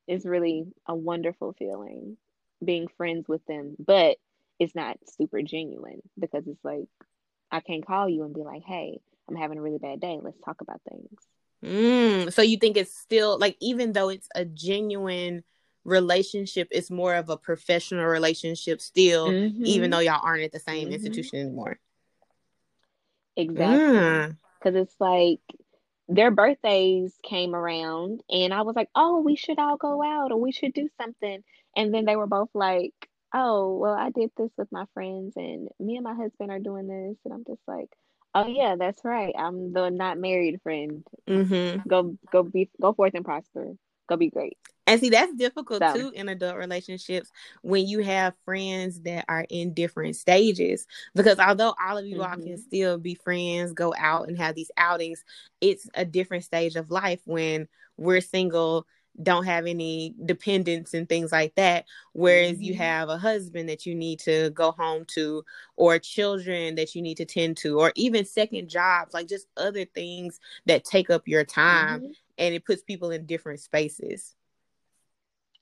[0.07, 2.17] It's really a wonderful feeling
[2.65, 3.77] being friends with them.
[3.79, 4.17] But
[4.59, 6.89] it's not super genuine because it's like
[7.51, 10.19] I can't call you and be like, "Hey, I'm having a really bad day.
[10.21, 11.19] Let's talk about things."
[11.65, 15.45] Mm, so you think it's still like even though it's a genuine
[15.85, 19.65] relationship is more of a professional relationship still, mm-hmm.
[19.65, 20.95] even though y'all aren't at the same mm-hmm.
[20.95, 21.79] institution anymore.
[23.37, 24.37] Exactly.
[24.59, 24.83] Because mm.
[24.83, 25.41] it's like
[26.09, 30.41] their birthdays came around, and I was like, oh, we should all go out or
[30.41, 31.43] we should do something.
[31.77, 32.95] And then they were both like,
[33.35, 36.87] oh, well, I did this with my friends, and me and my husband are doing
[36.87, 37.17] this.
[37.25, 37.89] And I'm just like,
[38.35, 39.35] oh, yeah, that's right.
[39.37, 41.05] I'm the not married friend.
[41.29, 41.89] Mm-hmm.
[41.89, 43.73] Go, go be, go forth and prosper.
[44.09, 44.57] Go be great.
[44.87, 45.95] And see, that's difficult so.
[45.95, 47.31] too in adult relationships
[47.63, 50.87] when you have friends that are in different stages.
[51.15, 52.31] Because although all of you mm-hmm.
[52.31, 55.25] all can still be friends, go out and have these outings,
[55.61, 57.67] it's a different stage of life when
[57.97, 58.87] we're single,
[59.23, 61.87] don't have any dependents and things like that.
[62.13, 62.63] Whereas mm-hmm.
[62.63, 65.45] you have a husband that you need to go home to,
[65.77, 69.85] or children that you need to tend to, or even second jobs, like just other
[69.85, 72.01] things that take up your time.
[72.01, 72.13] Mm-hmm.
[72.37, 74.35] And it puts people in different spaces.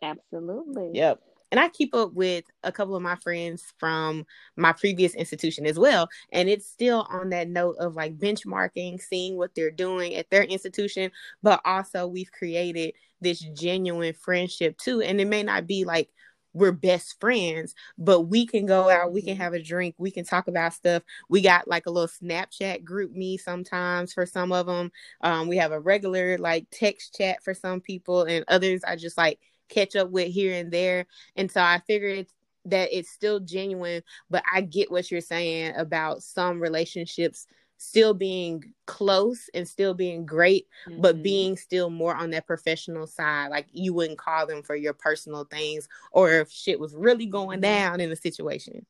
[0.02, 0.90] Absolutely.
[0.94, 1.20] Yep.
[1.52, 4.24] And I keep up with a couple of my friends from
[4.56, 6.08] my previous institution as well.
[6.32, 10.44] And it's still on that note of like benchmarking, seeing what they're doing at their
[10.44, 11.10] institution.
[11.42, 15.02] But also, we've created this genuine friendship too.
[15.02, 16.08] And it may not be like
[16.54, 19.42] we're best friends, but we can go out, we can mm-hmm.
[19.42, 21.02] have a drink, we can talk about stuff.
[21.28, 24.92] We got like a little Snapchat GroupMe sometimes for some of them.
[25.22, 29.16] Um, we have a regular like text chat for some people, and others are just
[29.16, 29.38] like
[29.72, 31.06] catch up with here and there.
[31.36, 32.26] And so I figured
[32.66, 37.46] that it's still genuine, but I get what you're saying about some relationships
[37.82, 41.00] still being close and still being great, mm-hmm.
[41.00, 43.48] but being still more on that professional side.
[43.48, 47.56] Like you wouldn't call them for your personal things or if shit was really going
[47.56, 47.62] mm-hmm.
[47.62, 48.86] down in the situation.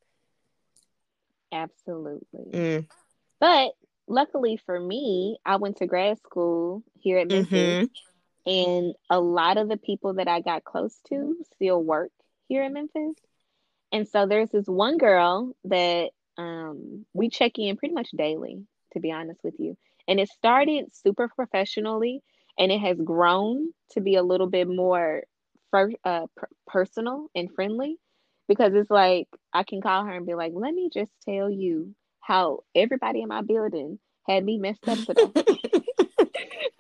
[1.51, 2.51] Absolutely.
[2.53, 2.87] Mm.
[3.41, 3.73] But
[4.07, 7.53] luckily for me, I went to grad school here at Memphis.
[7.53, 8.12] Mm-hmm.
[8.47, 12.11] And a lot of the people that I got close to still work
[12.49, 13.17] here in Memphis.
[13.93, 19.01] And so there's this one girl that um, we check in pretty much daily, to
[19.01, 19.77] be honest with you.
[20.09, 22.23] And it started super professionally
[22.59, 25.23] and it has grown to be a little bit more
[25.73, 27.99] uh, per- personal and friendly
[28.49, 31.95] because it's like I can call her and be like, let me just tell you
[32.21, 35.31] how everybody in my building had me messed up today.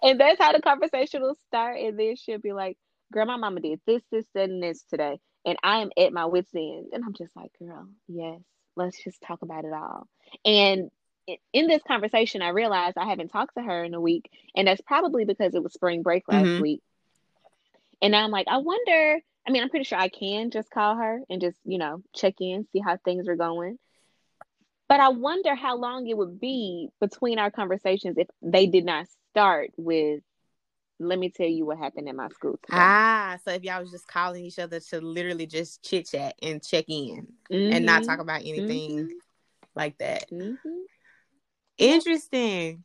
[0.03, 1.79] and that's how the conversation will start.
[1.79, 2.77] And then she'll be like,
[3.13, 5.21] Girl, my mama did this, this, and this today.
[5.45, 6.87] And I am at my wits' end.
[6.93, 8.41] And I'm just like, Girl, yes,
[8.77, 10.09] let's just talk about it all.
[10.45, 10.91] And
[11.53, 14.31] in this conversation, I realized I haven't talked to her in a week.
[14.57, 16.63] And that's probably because it was spring break last mm-hmm.
[16.63, 16.83] week.
[18.01, 19.21] And I'm like, I wonder.
[19.47, 22.35] I mean, I'm pretty sure I can just call her and just, you know, check
[22.41, 23.79] in, see how things are going.
[24.89, 29.07] But I wonder how long it would be between our conversations if they did not
[29.33, 30.21] start with
[30.99, 32.79] let me tell you what happened in my school today.
[32.79, 36.63] Ah, so if y'all was just calling each other to literally just chit chat and
[36.63, 37.73] check in mm-hmm.
[37.73, 38.21] and not talk mm-hmm.
[38.21, 39.13] about anything mm-hmm.
[39.75, 40.31] like that.
[40.31, 40.69] Mm-hmm.
[41.79, 42.85] Interesting.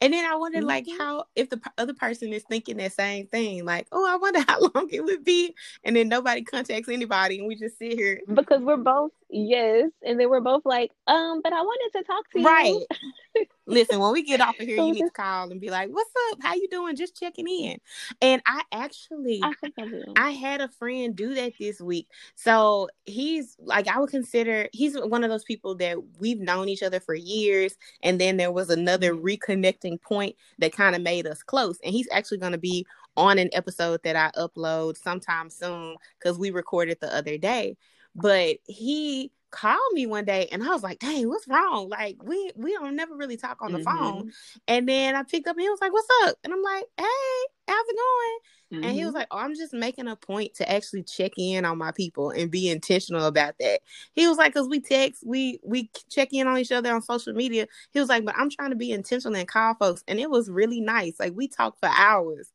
[0.00, 0.66] And then I wonder, mm-hmm.
[0.66, 4.40] like, how if the other person is thinking that same thing, like, oh, I wonder
[4.46, 8.20] how long it would be, and then nobody contacts anybody, and we just sit here
[8.32, 12.30] because we're both yes, and then we're both like, um, but I wanted to talk
[12.32, 12.82] to you, right?
[13.66, 16.10] Listen, when we get off of here, you need to call and be like, "What's
[16.30, 16.38] up?
[16.42, 16.94] How you doing?
[16.94, 17.78] Just checking in."
[18.22, 22.08] And I actually, I, I, I had a friend do that this week.
[22.36, 26.82] So he's like, I would consider he's one of those people that we've known each
[26.82, 29.26] other for years, and then there was another mm-hmm.
[29.26, 31.78] reconnecting point that kind of made us close.
[31.84, 36.38] And he's actually going to be on an episode that I upload sometime soon because
[36.38, 37.76] we recorded the other day.
[38.14, 41.88] But he called me one day and I was like, dang, what's wrong?
[41.88, 43.98] Like we we don't never really talk on the mm-hmm.
[43.98, 44.32] phone.
[44.68, 46.36] And then I picked up and he was like, What's up?
[46.44, 48.38] And I'm like, Hey, how's it going?
[48.72, 48.84] Mm-hmm.
[48.84, 49.18] And he was mm-hmm.
[49.18, 52.50] like, Oh, I'm just making a point to actually check in on my people and
[52.50, 53.80] be intentional about that.
[54.14, 57.32] He was like, Cause we text, we we check in on each other on social
[57.32, 57.66] media.
[57.92, 60.02] He was like, But I'm trying to be intentional and call folks.
[60.08, 61.18] And it was really nice.
[61.20, 62.50] Like we talked for hours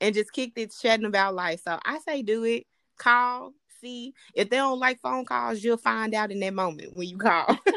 [0.00, 1.62] and just kicked it chatting about life.
[1.64, 2.66] So I say do it.
[2.98, 4.14] Call, see.
[4.34, 7.58] If they don't like phone calls, you'll find out in that moment when you call.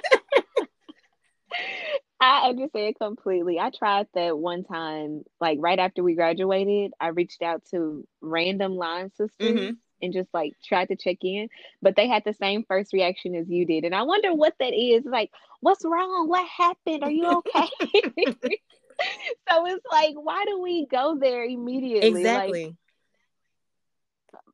[2.22, 3.60] I understand completely.
[3.60, 6.92] I tried that one time, like right after we graduated.
[7.00, 9.72] I reached out to random line sisters mm-hmm.
[10.02, 11.48] and just like tried to check in,
[11.82, 13.86] but they had the same first reaction as you did.
[13.86, 15.06] And I wonder what that is.
[15.06, 15.32] Like,
[15.62, 16.28] what's wrong?
[16.28, 17.04] What happened?
[17.04, 17.70] Are you okay?
[19.50, 22.10] so it's like, why do we go there immediately?
[22.10, 22.66] Exactly.
[22.66, 22.76] Like,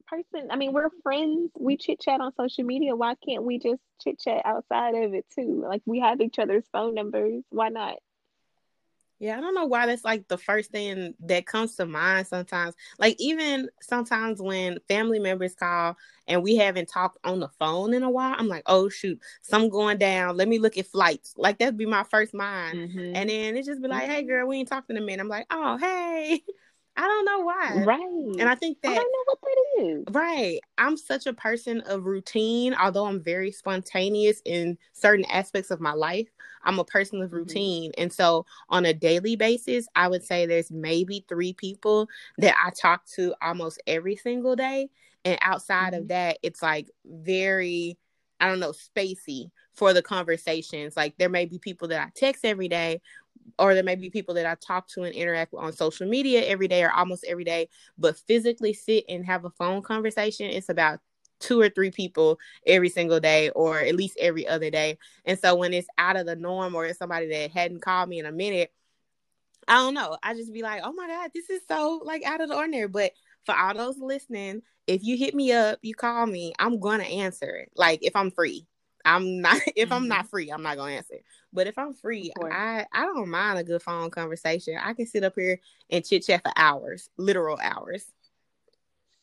[0.07, 0.49] person.
[0.51, 1.51] I mean, we're friends.
[1.57, 2.95] We chit chat on social media.
[2.95, 5.63] Why can't we just chit chat outside of it too?
[5.67, 7.43] Like we have each other's phone numbers.
[7.49, 7.95] Why not?
[9.17, 12.75] Yeah, I don't know why that's like the first thing that comes to mind sometimes.
[12.99, 15.95] Like even sometimes when family members call
[16.27, 19.69] and we haven't talked on the phone in a while, I'm like, oh shoot, some
[19.69, 20.35] going down.
[20.35, 21.33] Let me look at flights.
[21.37, 22.77] Like that'd be my first mind.
[22.77, 23.15] Mm-hmm.
[23.15, 25.13] And then it just be like, hey girl, we ain't talking to me.
[25.13, 26.41] And I'm like, oh hey.
[26.97, 27.83] I don't know why.
[27.83, 28.39] Right.
[28.39, 30.03] And I think that I don't know what that is.
[30.11, 30.59] Right.
[30.77, 35.93] I'm such a person of routine, although I'm very spontaneous in certain aspects of my
[35.93, 36.29] life.
[36.63, 37.37] I'm a person of mm-hmm.
[37.37, 37.91] routine.
[37.91, 38.01] Mm-hmm.
[38.01, 42.69] And so on a daily basis, I would say there's maybe three people that I
[42.71, 44.89] talk to almost every single day.
[45.25, 46.03] And outside mm-hmm.
[46.03, 47.97] of that, it's like very,
[48.39, 50.95] I don't know, spacey for the conversations.
[50.95, 53.01] Like there may be people that I text every day,
[53.57, 56.45] or there may be people that I talk to and interact with on social media
[56.45, 60.69] every day or almost every day, but physically sit and have a phone conversation, it's
[60.69, 60.99] about
[61.39, 64.97] two or three people every single day or at least every other day.
[65.25, 68.19] And so when it's out of the norm or it's somebody that hadn't called me
[68.19, 68.71] in a minute,
[69.67, 70.17] I don't know.
[70.21, 72.87] I just be like, oh my God, this is so like out of the ordinary.
[72.87, 73.13] But
[73.45, 77.55] for all those listening, if you hit me up, you call me, I'm gonna answer
[77.55, 77.71] it.
[77.75, 78.67] Like if I'm free.
[79.05, 79.93] I'm not if mm-hmm.
[79.93, 81.19] I'm not free, I'm not gonna answer.
[81.53, 84.77] But if I'm free, I I don't mind a good phone conversation.
[84.81, 88.05] I can sit up here and chit chat for hours, literal hours.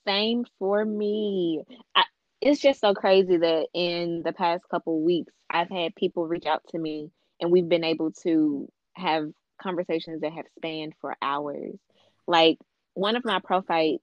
[0.07, 1.62] Same for me.
[1.95, 2.05] I,
[2.40, 6.62] it's just so crazy that in the past couple weeks, I've had people reach out
[6.71, 11.79] to me, and we've been able to have conversations that have spanned for hours.
[12.27, 12.59] Like
[12.95, 14.01] one of my profiles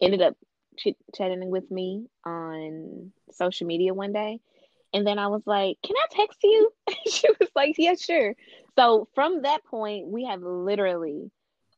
[0.00, 0.36] ended up
[0.76, 4.40] chit chatting with me on social media one day
[4.92, 6.70] and then I was like, Can I text you?
[7.10, 8.34] she was like, Yeah, sure.
[8.76, 11.30] So from that point, we have literally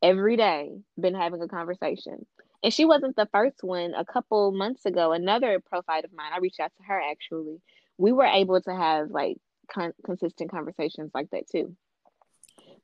[0.03, 2.27] every day been having a conversation.
[2.62, 3.94] And she wasn't the first one.
[3.94, 7.61] A couple months ago, another profile of mine, I reached out to her actually.
[7.99, 9.37] We were able to have like
[9.73, 11.77] con- consistent conversations like that too.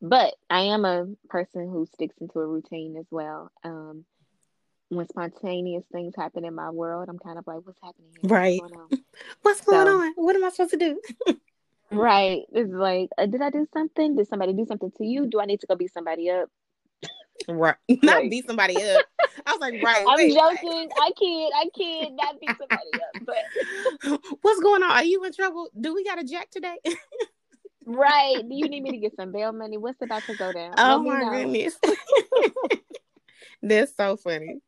[0.01, 3.51] But I am a person who sticks into a routine as well.
[3.63, 4.05] Um,
[4.89, 8.11] when spontaneous things happen in my world, I'm kind of like, what's happening?
[8.21, 8.31] Here?
[8.31, 8.61] Right.
[8.61, 8.99] What's going on?
[9.43, 10.13] What's going on?
[10.17, 11.01] What am I supposed to do?
[11.93, 12.43] right.
[12.53, 14.17] It's like, uh, did I do something?
[14.17, 15.27] Did somebody do something to you?
[15.27, 16.49] Do I need to go beat somebody up?
[17.49, 17.77] Right.
[18.03, 19.05] Not beat somebody up.
[19.47, 20.05] I was like, right.
[20.09, 20.89] I'm wait, joking.
[21.01, 21.53] I can't.
[21.57, 23.27] I can't not beat somebody up.
[23.27, 24.91] But what's going on?
[24.91, 25.69] Are you in trouble?
[25.79, 26.77] Do we got a jack today?
[27.85, 28.37] right.
[28.37, 29.77] Do you need me to get some bail money?
[29.77, 30.75] What's about to go down?
[30.79, 31.77] Oh my goodness.
[33.63, 34.61] That's so funny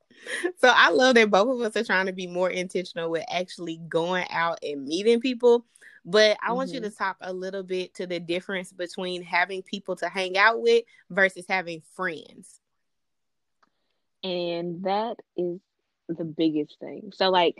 [0.59, 3.81] so I love that both of us are trying to be more intentional with actually
[3.89, 5.65] going out and meeting people.
[6.05, 6.57] But I mm-hmm.
[6.57, 7.05] want you to mm-hmm.
[7.05, 11.47] talk a little bit to the difference between having people to hang out with versus
[11.49, 12.61] having friends.
[14.23, 15.61] And that is
[16.09, 17.13] the biggest thing.
[17.15, 17.57] So like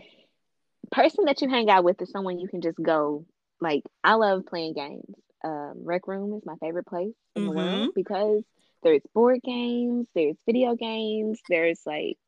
[0.91, 3.27] person that you hang out with is someone you can just go
[3.61, 5.15] like I love playing games.
[5.45, 7.51] Um, Rec Room is my favorite place in mm-hmm.
[7.51, 7.91] the world mm-hmm.
[7.95, 8.45] because
[8.83, 12.19] there's board games, there's video games, there's like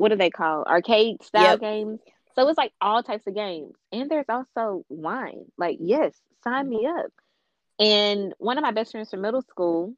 [0.00, 1.60] what do they call arcade style yep.
[1.60, 2.00] games?
[2.34, 3.74] So it's like all types of games.
[3.92, 5.44] And there's also wine.
[5.58, 7.12] Like, yes, sign me up.
[7.78, 9.94] And one of my best friends from middle school,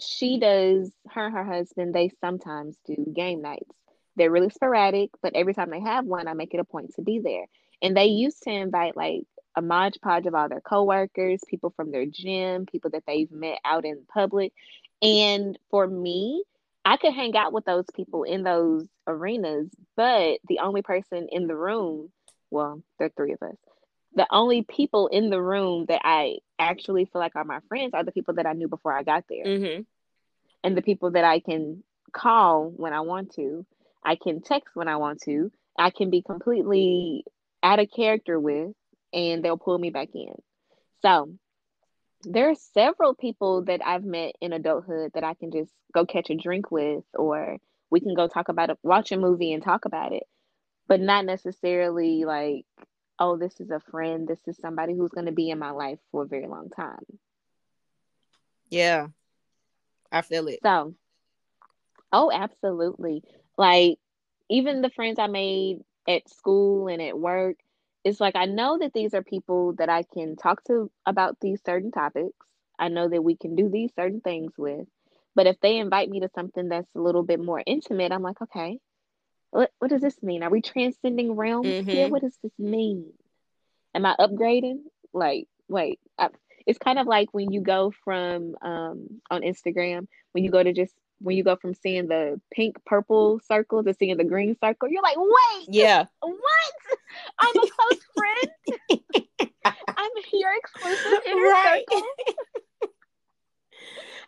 [0.00, 3.70] she does her and her husband, they sometimes do game nights.
[4.16, 7.02] They're really sporadic, but every time they have one, I make it a point to
[7.02, 7.44] be there.
[7.82, 11.90] And they used to invite like a Mod Podge of all their coworkers, people from
[11.90, 14.54] their gym, people that they've met out in public.
[15.02, 16.42] And for me,
[16.84, 21.46] I could hang out with those people in those arenas, but the only person in
[21.46, 22.10] the room,
[22.50, 23.56] well, there are three of us.
[24.14, 28.04] The only people in the room that I actually feel like are my friends are
[28.04, 29.44] the people that I knew before I got there.
[29.44, 29.82] Mm-hmm.
[30.64, 33.64] And the people that I can call when I want to,
[34.04, 37.24] I can text when I want to, I can be completely
[37.62, 38.72] out of character with,
[39.12, 40.34] and they'll pull me back in.
[41.00, 41.32] So
[42.24, 46.30] there are several people that I've met in adulthood that I can just go catch
[46.30, 47.58] a drink with, or
[47.90, 50.24] we can go talk about it, watch a movie and talk about it,
[50.86, 52.64] but not necessarily like,
[53.18, 55.98] oh, this is a friend, this is somebody who's going to be in my life
[56.10, 57.04] for a very long time.
[58.70, 59.08] Yeah,
[60.10, 60.60] I feel it.
[60.62, 60.94] So,
[62.12, 63.22] oh, absolutely.
[63.58, 63.98] Like,
[64.48, 67.56] even the friends I made at school and at work,
[68.04, 71.60] it's like I know that these are people that I can talk to about these
[71.64, 72.36] certain topics.
[72.78, 74.86] I know that we can do these certain things with.
[75.34, 78.40] But if they invite me to something that's a little bit more intimate, I'm like,
[78.42, 78.78] okay,
[79.50, 80.42] what what does this mean?
[80.42, 81.88] Are we transcending realms mm-hmm.
[81.88, 82.08] here?
[82.08, 83.12] What does this mean?
[83.94, 84.80] Am I upgrading?
[85.12, 86.28] Like, wait, I,
[86.66, 90.72] it's kind of like when you go from um on Instagram when you go to
[90.72, 94.88] just when you go from seeing the pink purple circle to seeing the green circle,
[94.88, 96.38] you're like, wait, yeah, what?
[97.38, 99.00] I'm a close friend.
[99.64, 101.84] I'm here exclusive in right.
[101.90, 102.06] circle.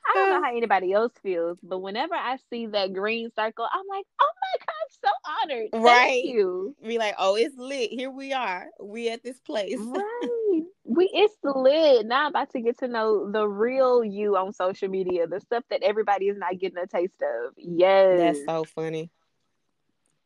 [0.07, 3.67] I don't know uh, how anybody else feels, but whenever I see that green circle,
[3.71, 5.69] I'm like, oh my god, I'm so honored.
[5.73, 6.25] Thank right.
[6.25, 6.77] you.
[6.87, 7.91] Be like, oh, it's lit.
[7.91, 8.67] Here we are.
[8.81, 9.79] We at this place.
[9.79, 10.31] Right.
[10.87, 12.07] We it's lit.
[12.07, 15.65] Now I'm about to get to know the real you on social media, the stuff
[15.71, 17.55] that everybody is not getting a taste of.
[17.57, 18.19] Yes.
[18.19, 19.11] That's so funny.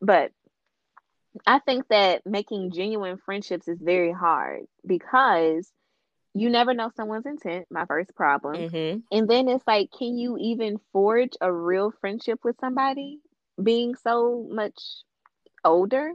[0.01, 0.31] But
[1.47, 5.71] I think that making genuine friendships is very hard because
[6.33, 8.55] you never know someone's intent, my first problem.
[8.55, 8.99] Mm-hmm.
[9.11, 13.19] And then it's like, can you even forge a real friendship with somebody
[13.61, 14.79] being so much
[15.65, 16.11] older?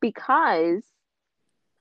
[0.00, 0.82] Because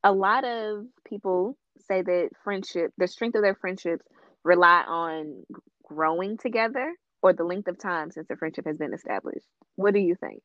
[0.03, 1.57] a lot of people
[1.87, 4.05] say that friendship, the strength of their friendships,
[4.43, 5.43] rely on
[5.83, 9.45] growing together or the length of time since the friendship has been established.
[9.75, 10.41] What do you think?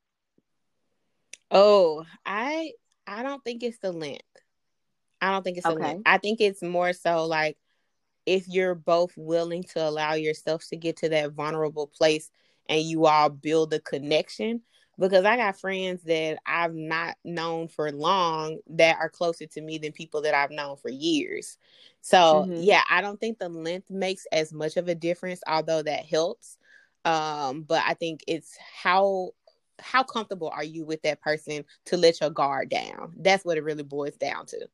[1.50, 2.72] Oh, I
[3.06, 4.24] I don't think it's the length.
[5.20, 5.98] I don't think it's okay.
[6.06, 7.56] I think it's more so like
[8.26, 12.30] if you're both willing to allow yourself to get to that vulnerable place
[12.68, 14.62] and you all build a connection
[14.98, 19.78] because I got friends that I've not known for long that are closer to me
[19.78, 21.56] than people that I've known for years.
[22.02, 22.62] So, mm-hmm.
[22.62, 26.58] yeah, I don't think the length makes as much of a difference although that helps.
[27.04, 29.30] Um but I think it's how
[29.80, 33.14] how comfortable are you with that person to let your guard down?
[33.16, 34.68] That's what it really boils down to.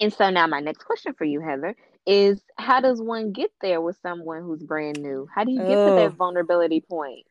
[0.00, 1.74] And so now my next question for you, Heather,
[2.06, 5.28] is how does one get there with someone who's brand new?
[5.32, 7.26] How do you get to that vulnerability point?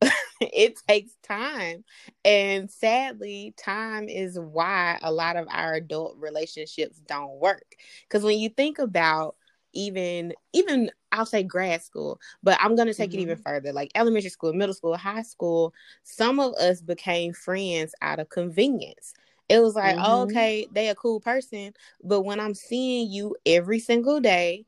[0.40, 1.84] it takes time.
[2.24, 7.76] And sadly, time is why a lot of our adult relationships don't work.
[8.08, 9.36] Because when you think about
[9.74, 13.18] even even I'll say grad school, but I'm going to take mm-hmm.
[13.18, 13.42] it even mm-hmm.
[13.42, 15.74] further like elementary school, middle school, high school.
[16.02, 19.14] Some of us became friends out of convenience.
[19.48, 20.04] It was like, mm-hmm.
[20.06, 24.64] oh, okay, they a cool person, but when I'm seeing you every single day,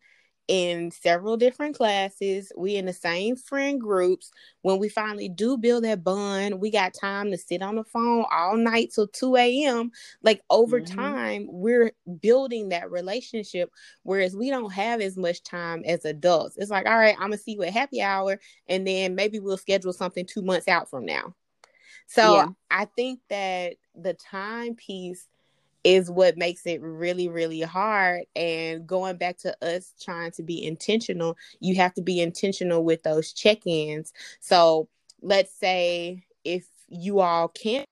[0.48, 2.52] in several different classes.
[2.56, 4.30] We in the same friend groups.
[4.62, 8.24] When we finally do build that bond, we got time to sit on the phone
[8.30, 9.90] all night till 2 a.m.
[10.22, 10.98] Like over mm-hmm.
[10.98, 13.70] time, we're building that relationship.
[14.02, 16.56] Whereas we don't have as much time as adults.
[16.58, 19.56] It's like, all right, I'm gonna see you at happy hour, and then maybe we'll
[19.56, 21.34] schedule something two months out from now.
[22.06, 22.46] So yeah.
[22.70, 25.28] I think that the time piece
[25.84, 30.64] is what makes it really really hard and going back to us trying to be
[30.64, 34.88] intentional you have to be intentional with those check-ins so
[35.20, 37.88] let's say if you all can't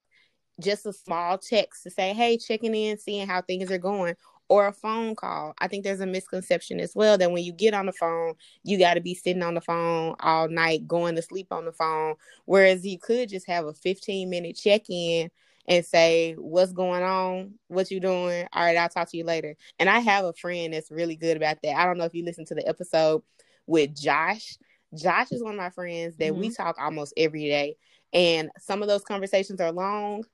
[0.58, 4.14] just a small text to say hey checking in seeing how things are going
[4.52, 5.54] or a phone call.
[5.60, 8.78] I think there's a misconception as well that when you get on the phone you
[8.78, 12.16] got to be sitting on the phone all night going to sleep on the phone.
[12.44, 15.30] Whereas you could just have a 15 minute check-in
[15.68, 17.54] and say what's going on?
[17.68, 18.46] What you doing?
[18.52, 19.56] All right i'll talk to you later.
[19.78, 21.78] And i have a friend that's really good about that.
[21.78, 23.22] I don't know if you listened to the episode
[23.66, 24.58] with josh.
[24.94, 26.40] Josh is one of my friends that mm-hmm.
[26.40, 27.76] we talk almost every day.
[28.12, 30.24] And some of those conversations are long.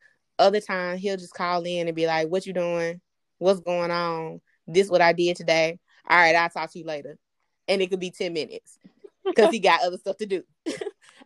[0.40, 3.00] Other times he'll just call in and be like what you doing
[3.39, 5.78] what's going on this what i did today
[6.09, 7.18] all right i'll talk to you later
[7.66, 8.78] and it could be 10 minutes
[9.24, 10.43] because he got other stuff to do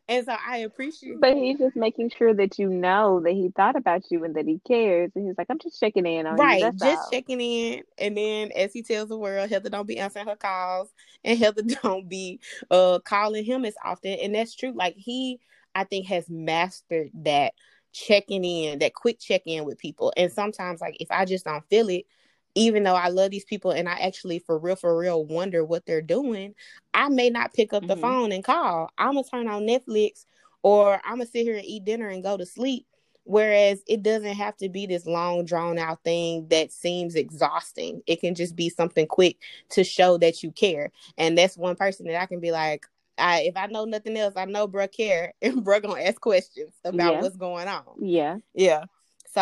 [0.09, 3.77] And so I appreciate But he's just making sure that you know that he thought
[3.77, 5.13] about you and that he cares.
[5.15, 6.67] And he's like, I'm just checking in on right, you.
[6.67, 6.79] Right.
[6.79, 7.11] Just all.
[7.11, 7.83] checking in.
[7.99, 10.93] And then as he tells the world, Heather don't be answering her calls
[11.25, 12.41] and Heather don't be
[12.71, 14.19] uh calling him as often.
[14.21, 14.73] And that's true.
[14.75, 15.41] Like he
[15.75, 17.55] I think has mastered that
[17.93, 20.13] checking in, that quick check in with people.
[20.17, 22.07] And sometimes like if I just don't feel it,
[22.55, 25.87] even though I love these people and I actually for real for real wonder what
[25.87, 26.55] they're doing,
[26.93, 28.03] I may not pick up the mm-hmm.
[28.03, 28.91] phone and call.
[28.99, 30.27] I'm gonna turn on Netflix
[30.63, 32.87] or I'm gonna sit here and eat dinner and go to sleep.
[33.25, 38.03] Whereas it doesn't have to be this long drawn out thing that seems exhausting.
[38.09, 39.37] It can just be something quick
[39.71, 40.91] to show that you care.
[41.17, 42.85] And that's one person that I can be like,
[43.19, 46.73] I, if I know nothing else, I know bro care and bro gonna ask questions
[46.85, 47.21] about yeah.
[47.21, 47.85] what's going on.
[48.01, 48.39] Yeah.
[48.55, 48.85] Yeah.
[49.33, 49.41] So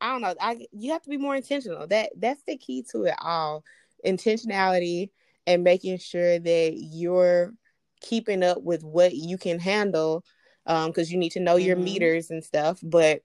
[0.00, 0.34] I don't know.
[0.40, 1.86] I you have to be more intentional.
[1.86, 3.64] That that's the key to it all.
[4.06, 5.10] Intentionality
[5.46, 7.52] and making sure that you're
[8.00, 10.24] keeping up with what you can handle
[10.66, 11.66] because um, you need to know mm-hmm.
[11.66, 13.22] your meters and stuff but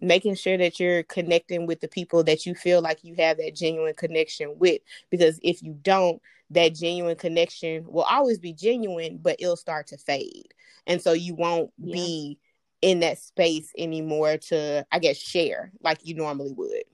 [0.00, 3.54] making sure that you're connecting with the people that you feel like you have that
[3.54, 4.80] genuine connection with
[5.10, 6.20] because if you don't
[6.50, 10.54] that genuine connection will always be genuine but it'll start to fade.
[10.86, 11.92] And so you won't yeah.
[11.92, 12.38] be
[12.80, 16.84] in that space anymore to i guess share like you normally would.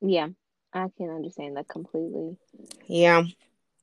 [0.00, 0.28] Yeah
[0.72, 2.36] i can understand that completely.
[2.86, 3.24] Yeah.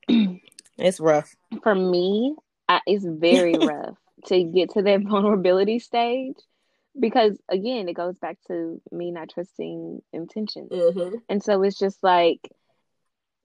[0.78, 1.34] It's rough.
[1.64, 2.36] For me
[2.68, 3.96] I, it's very rough
[4.26, 6.36] to get to that vulnerability stage
[7.00, 11.16] because again it goes back to me not trusting intentions mm-hmm.
[11.30, 12.40] and so it's just like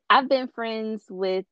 [0.08, 1.44] i've been friends with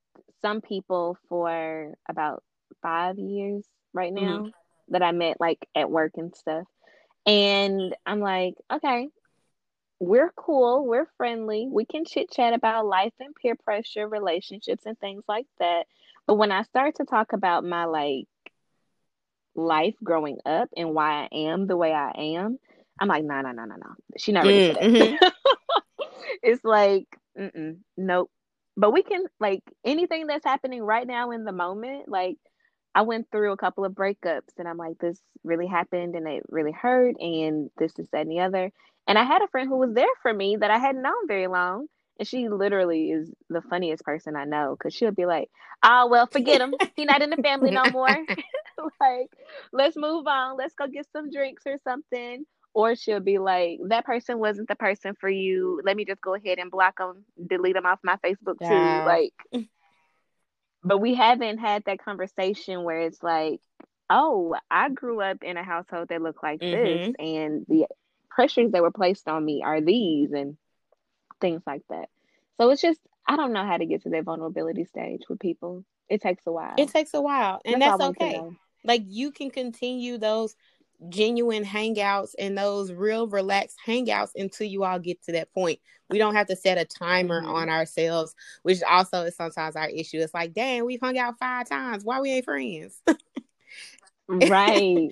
[0.42, 2.42] some people for about
[2.82, 4.24] five years right mm-hmm.
[4.24, 4.92] now mm-hmm.
[4.92, 6.64] that I met like at work and stuff.
[7.26, 9.08] And I'm like, okay,
[10.00, 14.98] we're cool, we're friendly, we can chit chat about life and peer pressure, relationships, and
[14.98, 15.86] things like that.
[16.26, 18.26] But when I start to talk about my like
[19.58, 22.58] life growing up and why I am the way I am,
[23.00, 23.94] I'm like, no, no, no, no, no.
[24.16, 24.82] She not ready for that.
[24.82, 25.26] Mm-hmm.
[26.42, 27.06] it's like,
[27.96, 28.30] nope.
[28.76, 32.08] But we can like anything that's happening right now in the moment.
[32.08, 32.36] Like,
[32.94, 36.44] I went through a couple of breakups, and I'm like, this really happened, and it
[36.48, 38.72] really hurt, and this, is that, and the other.
[39.06, 41.46] And I had a friend who was there for me that I hadn't known very
[41.46, 41.86] long.
[42.18, 45.50] And she literally is the funniest person I know because she'll be like,
[45.82, 46.74] oh, well, forget him.
[46.96, 48.08] He's not in the family no more.
[49.00, 49.30] like,
[49.72, 50.56] let's move on.
[50.56, 52.44] Let's go get some drinks or something.
[52.74, 55.80] Or she'll be like, that person wasn't the person for you.
[55.84, 59.00] Let me just go ahead and block them, delete them off my Facebook yeah.
[59.00, 59.06] too.
[59.06, 59.68] Like,
[60.84, 63.60] but we haven't had that conversation where it's like,
[64.10, 66.70] oh, I grew up in a household that looked like mm-hmm.
[66.70, 67.86] this, and the
[68.30, 70.56] pressures that were placed on me are these, and
[71.40, 72.08] things like that.
[72.60, 75.84] So it's just, I don't know how to get to that vulnerability stage with people.
[76.08, 76.74] It takes a while.
[76.78, 78.40] It takes a while, and that's, that's okay.
[78.84, 80.54] Like you can continue those
[81.08, 85.78] genuine hangouts and those real relaxed hangouts until you all get to that point.
[86.10, 87.50] We don't have to set a timer mm-hmm.
[87.50, 90.18] on ourselves, which also is sometimes our issue.
[90.18, 92.04] It's like, dang, we've hung out five times.
[92.04, 93.00] Why we ain't friends?
[94.28, 95.10] right.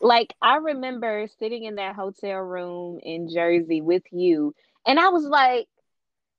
[0.00, 4.54] Like I remember sitting in that hotel room in Jersey with you,
[4.86, 5.66] and I was like,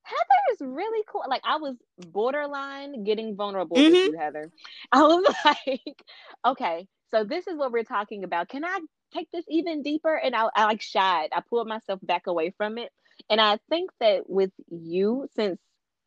[0.04, 1.24] Heather is really cool.
[1.28, 3.92] Like I was borderline getting vulnerable mm-hmm.
[3.92, 4.52] with you, Heather.
[4.92, 6.04] I was like,
[6.46, 8.50] okay, so this is what we're talking about.
[8.50, 8.80] Can I
[9.14, 10.16] take this even deeper?
[10.16, 11.30] And I, I like shied.
[11.34, 12.92] I pulled myself back away from it.
[13.30, 15.60] And I think that with you, since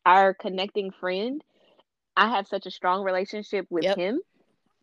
[0.05, 1.41] our connecting friend,
[2.17, 3.97] I have such a strong relationship with yep.
[3.97, 4.19] him.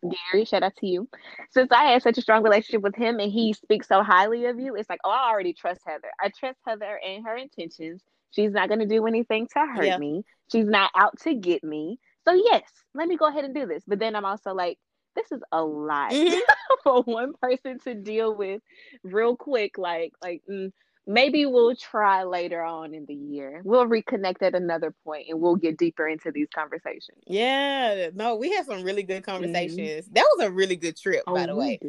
[0.03, 1.07] Gary, shout out to you.
[1.51, 4.59] Since I had such a strong relationship with him and he speaks so highly of
[4.59, 6.11] you, it's like, oh, I already trust Heather.
[6.19, 8.01] I trust Heather and her intentions.
[8.31, 9.97] She's not going to do anything to hurt yeah.
[9.97, 10.23] me.
[10.51, 11.99] She's not out to get me.
[12.27, 13.83] So, yes, let me go ahead and do this.
[13.87, 14.77] But then I'm also like,
[15.15, 16.39] this is a lot mm-hmm.
[16.83, 18.61] for one person to deal with
[19.03, 19.77] real quick.
[19.77, 20.71] Like, like mm,
[21.05, 23.61] maybe we'll try later on in the year.
[23.63, 27.19] We'll reconnect at another point and we'll get deeper into these conversations.
[27.27, 29.31] Yeah, no, we had some really good mm-hmm.
[29.31, 30.05] conversations.
[30.05, 30.13] Mm-hmm.
[30.13, 31.79] That was a really good trip, oh, by the way.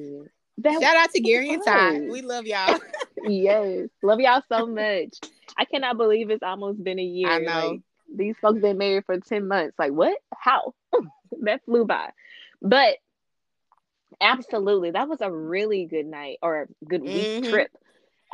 [0.62, 2.00] Shout out to Gary and Ty.
[2.10, 2.78] We love y'all.
[3.24, 5.18] yes, love y'all so much.
[5.56, 7.28] I cannot believe it's almost been a year.
[7.28, 7.68] I know.
[7.68, 7.80] Like,
[8.14, 9.74] these folks been married for 10 months.
[9.78, 10.16] Like, what?
[10.36, 10.74] How?
[11.42, 12.10] that flew by.
[12.60, 12.98] But
[14.20, 14.92] Absolutely.
[14.92, 17.50] That was a really good night or a good week mm-hmm.
[17.50, 17.70] trip.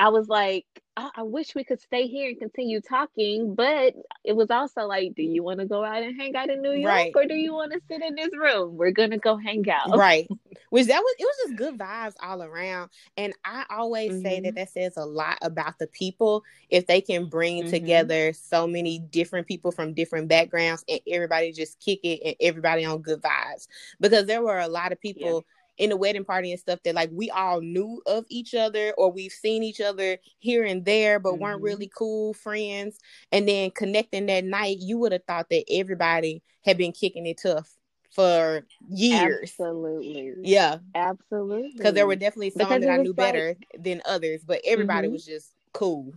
[0.01, 0.65] I was like,
[0.97, 3.95] I-, I wish we could stay here and continue talking, but
[4.25, 6.73] it was also like, do you want to go out and hang out in New
[6.73, 7.13] York right.
[7.15, 8.79] or do you want to sit in this room?
[8.79, 9.95] We're gonna go hang out.
[9.97, 10.27] Right.
[10.71, 12.91] Which that was it was just good vibes all around.
[13.19, 14.23] And I always mm-hmm.
[14.23, 14.55] say that mm-hmm.
[14.57, 17.71] that says a lot about the people if they can bring mm-hmm.
[17.71, 22.87] together so many different people from different backgrounds and everybody just kick it and everybody
[22.87, 23.69] on good vibes.
[24.01, 26.95] Because there were a lot of people yeah in the wedding party and stuff that
[26.95, 31.19] like we all knew of each other or we've seen each other here and there
[31.19, 31.43] but mm-hmm.
[31.43, 32.99] weren't really cool friends.
[33.33, 37.41] And then connecting that night you would have thought that everybody had been kicking it
[37.43, 37.71] tough
[38.11, 39.43] for years.
[39.43, 40.35] Absolutely.
[40.43, 40.79] Yeah.
[40.95, 41.73] Absolutely.
[41.77, 43.17] Because there were definitely some because that i knew like...
[43.17, 45.15] better than others but everybody mm-hmm.
[45.15, 46.13] was just cool.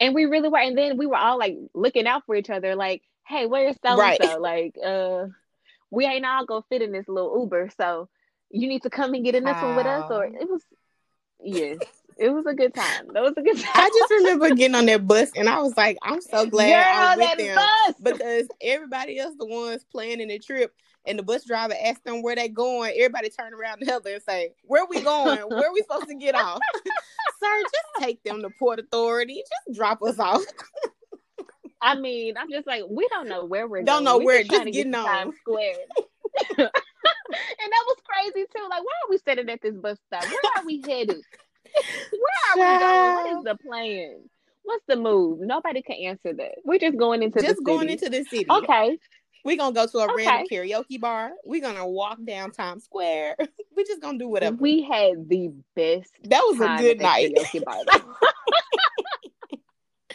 [0.00, 2.74] And we really were and then we were all like looking out for each other
[2.74, 5.26] like hey where's so and so like uh
[5.92, 8.08] we ain't all gonna fit in this little Uber, so
[8.50, 9.68] you need to come and get in this wow.
[9.68, 10.10] one with us.
[10.10, 10.62] Or it was,
[11.38, 11.78] yes,
[12.16, 13.08] it was a good time.
[13.12, 13.72] That was a good time.
[13.74, 17.18] I just remember getting on that bus, and I was like, I'm so glad I'm
[17.18, 17.94] with them bus.
[18.02, 20.74] because everybody else, the ones planning the trip,
[21.04, 22.94] and the bus driver asked them where they going.
[22.96, 25.40] Everybody turn around to Heather and say, "Where we going?
[25.40, 26.60] Where we supposed to get off?"
[27.40, 29.42] Sir, just take them to Port Authority.
[29.66, 30.42] Just drop us off.
[31.82, 34.04] I mean, I'm just like, we don't know where we're don't going.
[34.04, 35.74] know we're where just getting on Times Square.
[36.58, 38.62] and that was crazy too.
[38.70, 40.24] Like, why are we sitting at this bus stop?
[40.24, 41.20] Where are we headed?
[42.56, 43.14] Where are we going?
[43.14, 44.16] What is the plan?
[44.62, 45.40] What's the move?
[45.40, 46.52] Nobody can answer that.
[46.64, 48.46] We're just going into just the going into the city.
[48.48, 48.98] Okay.
[49.44, 50.24] We're gonna go to a okay.
[50.24, 51.32] random karaoke bar.
[51.44, 53.36] We're gonna walk down Times Square.
[53.76, 54.56] We're just gonna do whatever.
[54.56, 56.12] We had the best.
[56.24, 57.36] That was a good night.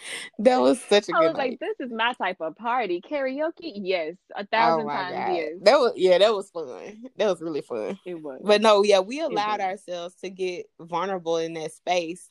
[0.40, 1.26] that was such a I good.
[1.26, 1.50] I was night.
[1.52, 3.02] like, this is my type of party.
[3.02, 5.34] Karaoke, yes, a oh thousand oh times God.
[5.34, 5.52] yes.
[5.62, 7.04] That was yeah, that was fun.
[7.18, 8.00] That was really fun.
[8.06, 8.42] It was.
[8.44, 12.30] But no, yeah, we allowed ourselves to get vulnerable in that space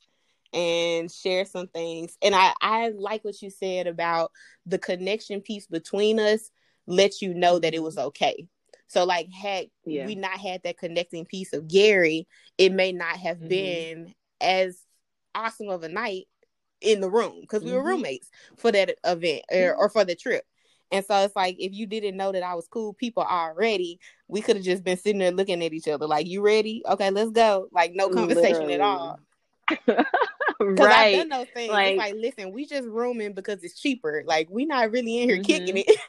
[0.52, 2.16] and share some things.
[2.22, 4.32] And I I like what you said about
[4.64, 6.50] the connection piece between us
[6.86, 8.46] let you know that it was okay.
[8.88, 10.06] So like had yeah.
[10.06, 13.48] we not had that connecting piece of Gary, it may not have mm-hmm.
[13.48, 14.78] been as
[15.34, 16.26] awesome of a night
[16.80, 17.88] in the room because we were mm-hmm.
[17.88, 20.44] roommates for that event or, or, for the trip.
[20.92, 23.98] And so it's like if you didn't know that I was cool people already,
[24.28, 26.82] we could have just been sitting there looking at each other like, "You ready?
[26.88, 28.74] Okay, let's go." Like no conversation Literally.
[28.74, 29.18] at all.
[30.60, 31.16] right.
[31.16, 31.72] I've done those things.
[31.72, 34.22] Like, it's like, listen, we just rooming because it's cheaper.
[34.26, 35.42] Like we not really in here mm-hmm.
[35.42, 36.00] kicking it.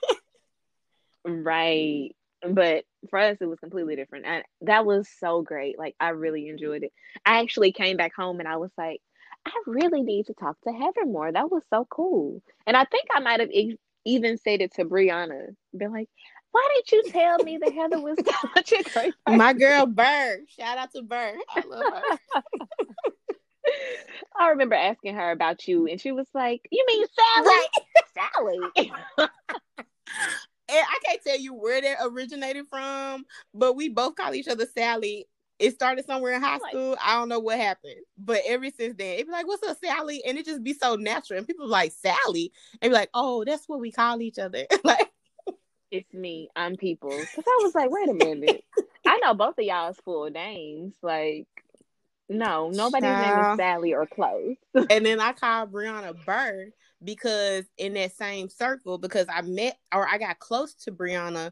[1.26, 2.16] right.
[2.48, 4.26] But for us, it was completely different.
[4.26, 5.80] And that was so great.
[5.80, 6.94] Like I really enjoyed it.
[7.26, 9.02] I actually came back home and I was like,
[9.48, 11.32] I really need to talk to Heather more.
[11.32, 12.42] That was so cool.
[12.66, 15.56] And I think I might have e- even said it to Brianna.
[15.76, 16.10] Be like,
[16.52, 18.18] why didn't you tell me that Heather was
[18.56, 19.38] such a great person?
[19.38, 20.40] My girl Burr.
[20.48, 21.38] Shout out to Burr.
[21.56, 22.42] I love her.
[24.40, 27.48] I remember asking her about you, and she was like, "You mean Sally?
[27.48, 27.68] Right.
[28.34, 29.30] Sally." and
[30.70, 35.28] I can't tell you where that originated from, but we both call each other Sally
[35.60, 36.98] it started somewhere in high school.
[37.04, 40.22] I don't know what happened, but ever since then, it'd be like, "What's up, Sally?"
[40.26, 42.52] And it just be so natural, and people like Sally,
[42.82, 45.12] and be like, "Oh, that's what we call each other." like,
[45.92, 46.50] it's me.
[46.56, 47.10] I'm people.
[47.10, 48.64] Because I was like, wait a minute,
[49.06, 50.96] I know both of y'all's full names.
[51.02, 51.48] Like,
[52.30, 53.36] no, nobody's Child.
[53.38, 54.56] name is Sally or close.
[54.90, 56.72] and then I called Brianna Burr
[57.04, 61.52] because in that same circle, because I met or I got close to Brianna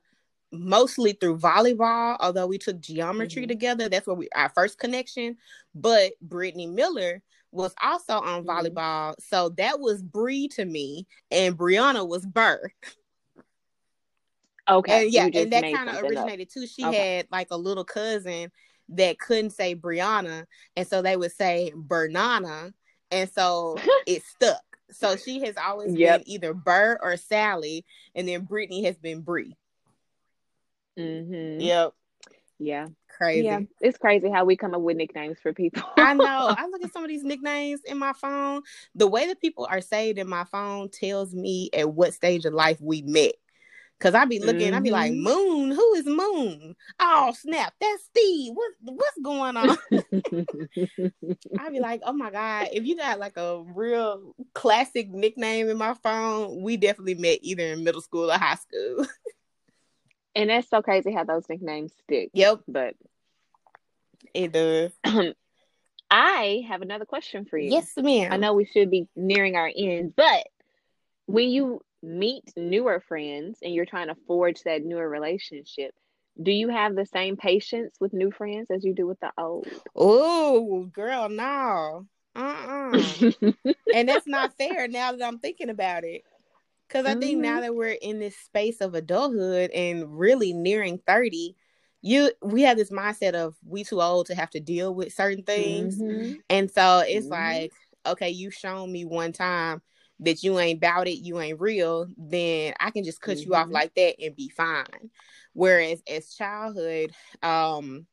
[0.60, 3.50] mostly through volleyball, although we took geometry mm-hmm.
[3.50, 3.90] together.
[3.90, 5.38] That's where we our first connection.
[5.74, 8.50] But Brittany Miller was also on mm-hmm.
[8.50, 9.16] volleyball.
[9.20, 12.62] So that was Bree to me, and Brianna was Burr.
[14.68, 15.04] Okay.
[15.04, 16.54] And yeah, and that kind of originated up.
[16.54, 16.68] too.
[16.68, 17.18] She okay.
[17.18, 18.52] had like a little cousin
[18.90, 20.46] that couldn't say Brianna,
[20.76, 22.74] and so they would say Bernana,
[23.12, 23.78] and so
[24.08, 24.62] it stuck.
[24.92, 26.20] So she has always yep.
[26.20, 29.56] been either Burr or Sally, and then Brittany has been Bree.
[30.98, 31.62] Mm-hmm.
[31.62, 31.94] Yep.
[32.60, 32.88] Yeah.
[33.10, 33.46] Crazy.
[33.46, 33.62] Yeah.
[33.82, 35.84] It's crazy how we come up with nicknames for people.
[35.98, 36.26] I know.
[36.58, 38.62] I look at some of these nicknames in my phone.
[38.94, 42.54] The way that people are saved in my phone tells me at what stage of
[42.54, 43.34] life we met.
[44.02, 44.76] Cause I be looking, mm-hmm.
[44.76, 45.24] I be like, mm-hmm.
[45.24, 46.76] Moon, who is Moon?
[47.00, 48.52] Oh snap, that's Steve.
[48.54, 49.70] What what's going on?
[51.60, 55.78] I be like, oh my God, if you got like a real classic nickname in
[55.78, 59.06] my phone, we definitely met either in middle school or high school.
[60.36, 62.30] And that's so crazy how those nicknames stick.
[62.34, 62.62] Yep.
[62.68, 62.96] But
[64.34, 64.92] it does.
[66.12, 67.72] I have another question for you.
[67.72, 68.32] Yes, ma'am.
[68.32, 70.48] I know we should be nearing our end, but
[71.26, 75.94] when you meet newer friends and you're trying to forge that newer relationship,
[76.42, 79.68] do you have the same patience with new friends as you do with the old?
[79.96, 82.06] Oh, girl, no.
[82.36, 83.32] Uh-uh.
[83.94, 86.24] and that's not fair now that I'm thinking about it.
[86.88, 87.20] Because I mm-hmm.
[87.20, 87.62] think now mm-hmm.
[87.62, 91.56] that we're in this space of adulthood and really nearing 30,
[92.02, 95.44] you we have this mindset of we too old to have to deal with certain
[95.44, 96.00] things.
[96.00, 96.34] Mm-hmm.
[96.50, 97.34] And so it's mm-hmm.
[97.34, 97.72] like,
[98.06, 99.82] okay, you've shown me one time
[100.20, 103.66] that you ain't about it, you ain't real, then I can just cut you off
[103.66, 103.74] mm-hmm.
[103.74, 105.10] like that and be fine.
[105.54, 107.12] Whereas as childhood,
[107.42, 108.06] um,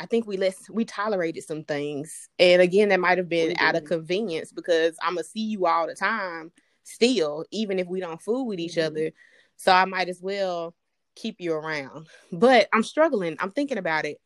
[0.00, 2.30] I think we let we tolerated some things.
[2.38, 5.86] And again, that might have been out of convenience because I'm gonna see you all
[5.86, 6.52] the time
[6.90, 8.86] still, even if we don't fool with each mm-hmm.
[8.86, 9.10] other.
[9.56, 10.74] So I might as well
[11.16, 12.08] keep you around.
[12.32, 13.36] But I'm struggling.
[13.40, 14.18] I'm thinking about it.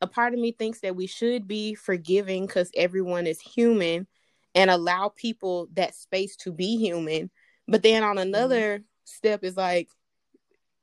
[0.00, 4.06] A part of me thinks that we should be forgiving because everyone is human
[4.54, 7.30] and allow people that space to be human.
[7.66, 8.84] But then on another mm-hmm.
[9.04, 9.88] step is like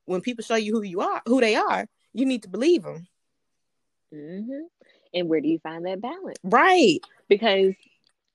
[0.04, 3.06] when people show you who you are, who they are, you need to believe them.
[4.14, 4.66] Mm-hmm.
[5.14, 6.38] And where do you find that balance?
[6.44, 7.00] Right.
[7.28, 7.74] Because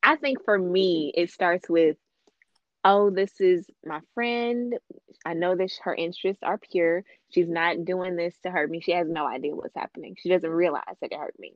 [0.04, 1.98] I think for me, it starts with
[2.84, 4.76] oh, this is my friend.
[5.26, 7.04] I know that her interests are pure.
[7.30, 8.82] She's not doing this to hurt me.
[8.82, 10.16] She has no idea what's happening.
[10.20, 11.54] She doesn't realize that it hurt me.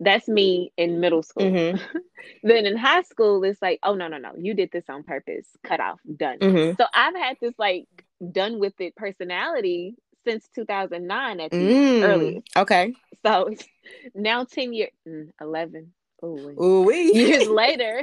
[0.00, 1.44] That's me in middle school.
[1.44, 1.98] Mm-hmm.
[2.42, 4.32] then in high school, it's like, oh, no, no, no.
[4.38, 5.48] You did this on purpose.
[5.64, 5.98] Cut off.
[6.16, 6.38] Done.
[6.38, 6.76] Mm-hmm.
[6.76, 7.88] So I've had this like
[8.32, 9.96] done with it personality
[10.26, 12.46] since 2009 at the mm, earliest.
[12.56, 12.94] Okay.
[13.24, 13.50] So
[14.14, 15.92] now 10 years, mm, 11,
[16.24, 17.14] Ooh wait.
[17.14, 18.02] years later.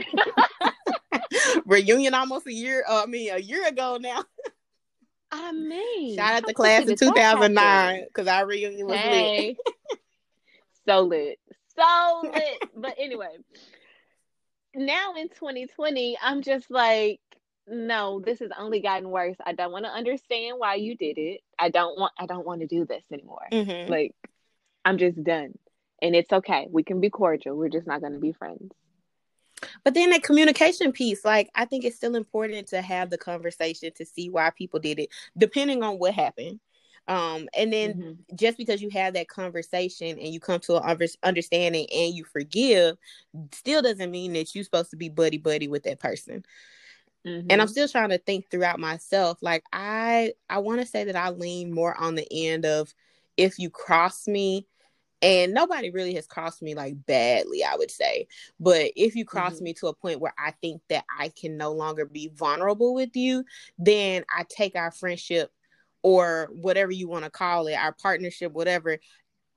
[1.66, 2.84] Reunion almost a year.
[2.88, 4.24] Uh, I mean, a year ago now.
[5.32, 9.58] I mean, shout out to class of 2009 because our reunion was hey.
[9.58, 10.00] lit.
[10.88, 11.40] so lit,
[11.76, 12.70] so lit.
[12.76, 13.36] But anyway,
[14.76, 17.20] now in 2020, I'm just like,
[17.68, 19.36] no, this has only gotten worse.
[19.44, 21.42] I don't want to understand why you did it.
[21.58, 22.14] I don't want.
[22.18, 23.48] I don't want to do this anymore.
[23.52, 23.92] Mm-hmm.
[23.92, 24.16] Like,
[24.86, 25.56] I'm just done
[26.06, 26.68] and it's okay.
[26.70, 27.58] We can be cordial.
[27.58, 28.72] We're just not going to be friends.
[29.84, 33.92] But then that communication piece, like I think it's still important to have the conversation
[33.96, 36.60] to see why people did it, depending on what happened.
[37.08, 38.36] Um, and then mm-hmm.
[38.36, 42.98] just because you have that conversation and you come to an understanding and you forgive,
[43.52, 46.46] still doesn't mean that you're supposed to be buddy buddy with that person.
[47.26, 47.48] Mm-hmm.
[47.50, 47.72] And I'm mm-hmm.
[47.72, 49.40] still trying to think throughout myself.
[49.42, 52.94] Like I, I want to say that I lean more on the end of
[53.38, 54.68] if you cross me,
[55.22, 58.28] and nobody really has crossed me like badly i would say
[58.60, 59.66] but if you cross mm-hmm.
[59.66, 63.16] me to a point where i think that i can no longer be vulnerable with
[63.16, 63.44] you
[63.78, 65.52] then i take our friendship
[66.04, 68.98] or whatever you want to call it our partnership whatever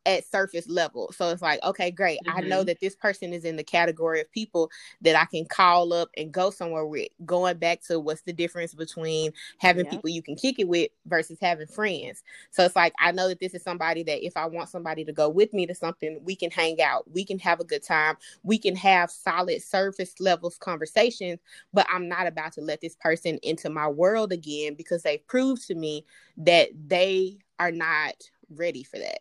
[0.08, 1.12] at surface level.
[1.12, 2.18] So it's like, okay, great.
[2.26, 2.38] Mm-hmm.
[2.38, 2.66] I know mm-hmm.
[2.68, 4.70] that this person is in the category of people
[5.02, 7.08] that I can call up and go somewhere with.
[7.26, 11.36] Going back to what's the difference between having people you can kick it with versus
[11.42, 12.22] having friends.
[12.50, 15.12] So it's like, I know that this is somebody that if I want somebody to
[15.12, 18.16] go with me to something, we can hang out, we can have a good time,
[18.42, 21.38] we can have solid surface levels conversations,
[21.74, 25.66] but I'm not about to let this person into my world again because they've proved
[25.66, 26.06] to me
[26.38, 28.14] that they are not
[28.48, 29.18] ready for that.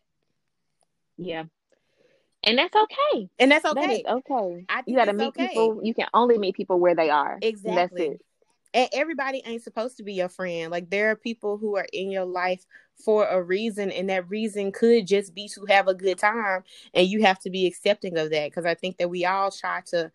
[1.18, 1.44] Yeah.
[2.44, 3.30] And that's okay.
[3.40, 4.04] And that's okay.
[4.06, 4.66] That okay.
[4.86, 5.48] you got to meet okay.
[5.48, 5.82] people.
[5.84, 7.38] You can only meet people where they are.
[7.42, 7.76] Exactly.
[7.76, 8.22] That's it.
[8.74, 10.72] And everybody ain't supposed to be your friend.
[10.72, 12.64] Like there are people who are in your life
[13.04, 16.64] for a reason, and that reason could just be to have a good time.
[16.94, 19.82] And you have to be accepting of that because I think that we all try
[19.88, 20.12] to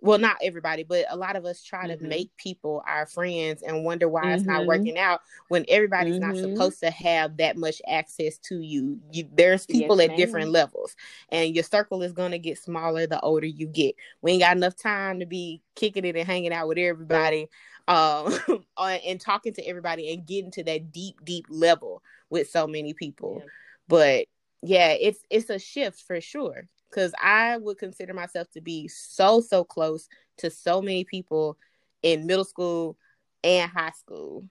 [0.00, 2.02] well not everybody but a lot of us try mm-hmm.
[2.02, 4.34] to make people our friends and wonder why mm-hmm.
[4.34, 4.68] it's not mm-hmm.
[4.68, 6.32] working out when everybody's mm-hmm.
[6.32, 10.50] not supposed to have that much access to you, you there's people yes, at different
[10.50, 10.94] levels
[11.30, 14.56] and your circle is going to get smaller the older you get we ain't got
[14.56, 17.48] enough time to be kicking it and hanging out with everybody
[17.88, 18.34] um
[18.78, 23.38] and talking to everybody and getting to that deep deep level with so many people
[23.40, 23.50] yeah.
[23.88, 24.26] but
[24.62, 29.40] yeah it's it's a shift for sure because I would consider myself to be so,
[29.40, 30.08] so close
[30.38, 31.58] to so many people
[32.02, 32.96] in middle school
[33.42, 34.44] and high school.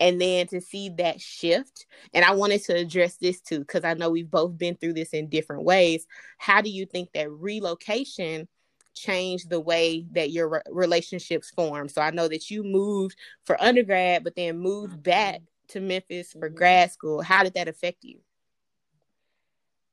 [0.00, 3.94] And then to see that shift, and I wanted to address this too, because I
[3.94, 6.06] know we've both been through this in different ways.
[6.38, 8.48] How do you think that relocation
[8.94, 11.88] changed the way that your re- relationships form?
[11.88, 16.48] So I know that you moved for undergrad, but then moved back to Memphis for
[16.48, 16.56] mm-hmm.
[16.56, 17.22] grad school.
[17.22, 18.18] How did that affect you?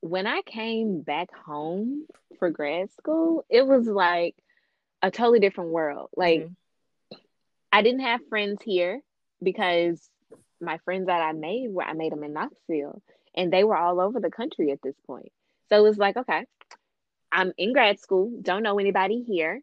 [0.01, 2.05] When I came back home
[2.39, 4.35] for grad school, it was like
[5.01, 6.09] a totally different world.
[6.15, 7.17] Like mm-hmm.
[7.71, 9.01] I didn't have friends here
[9.41, 10.01] because
[10.59, 13.01] my friends that I made were I made them in Knoxville
[13.35, 15.31] and they were all over the country at this point.
[15.69, 16.45] So it was like, okay,
[17.31, 19.61] I'm in grad school, don't know anybody here,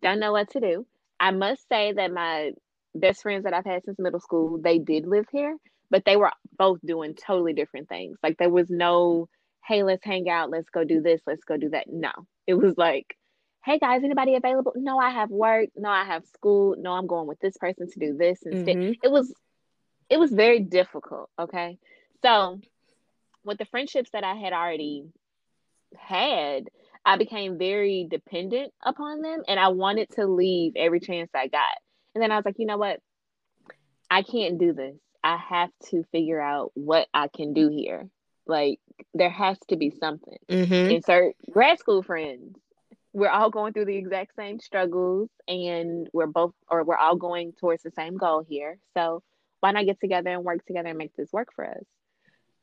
[0.00, 0.86] don't know what to do.
[1.18, 2.52] I must say that my
[2.94, 5.56] best friends that I've had since middle school, they did live here,
[5.90, 8.16] but they were both doing totally different things.
[8.22, 9.28] Like there was no
[9.66, 11.86] hey, let's hang out, let's go do this, let's go do that.
[11.88, 12.12] No,
[12.46, 13.16] it was like,
[13.64, 14.72] hey guys, anybody available?
[14.74, 15.68] No, I have work.
[15.76, 16.76] No, I have school.
[16.78, 18.76] No, I'm going with this person to do this instead.
[18.76, 18.92] Mm-hmm.
[19.02, 19.34] It was,
[20.08, 21.28] it was very difficult.
[21.38, 21.78] Okay,
[22.22, 22.60] so
[23.44, 25.04] with the friendships that I had already
[25.96, 26.68] had,
[27.04, 31.76] I became very dependent upon them, and I wanted to leave every chance I got.
[32.14, 33.00] And then I was like, you know what?
[34.10, 34.96] I can't do this.
[35.22, 38.08] I have to figure out what I can do here.
[38.50, 38.80] Like
[39.14, 40.38] there has to be something.
[40.48, 40.90] Mm-hmm.
[40.90, 42.56] Insert grad school friends.
[43.12, 47.52] We're all going through the exact same struggles and we're both or we're all going
[47.52, 48.78] towards the same goal here.
[48.94, 49.22] So
[49.60, 51.84] why not get together and work together and make this work for us?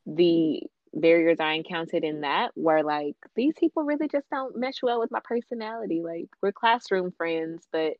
[0.06, 0.62] The
[0.94, 5.10] barriers I encountered in that were like these people really just don't mesh well with
[5.10, 6.02] my personality.
[6.02, 7.94] Like we're classroom friends, but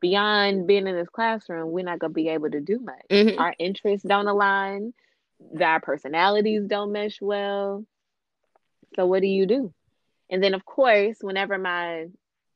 [0.00, 3.06] beyond being in this classroom, we're not gonna be able to do much.
[3.10, 3.38] Mm-hmm.
[3.38, 4.94] Our interests don't align
[5.60, 7.84] our personalities don't mesh well.
[8.96, 9.72] So what do you do?
[10.30, 12.06] And then of course, whenever my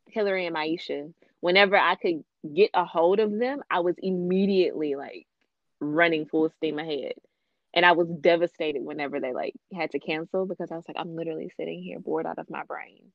[0.09, 2.24] Hillary and Maisha, whenever I could
[2.55, 5.26] get a hold of them, I was immediately like
[5.80, 7.14] running full steam ahead.
[7.74, 11.14] And I was devastated whenever they like had to cancel because I was like, I'm
[11.14, 13.12] literally sitting here bored out of my brain.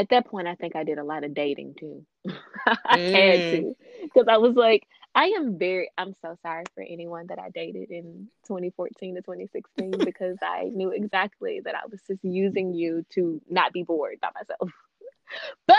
[0.00, 2.06] At that point, I think I did a lot of dating too.
[2.66, 3.12] I mm.
[3.12, 7.38] had to because I was like, I am very, I'm so sorry for anyone that
[7.38, 12.72] I dated in 2014 to 2016 because I knew exactly that I was just using
[12.72, 14.70] you to not be bored by myself.
[15.66, 15.76] but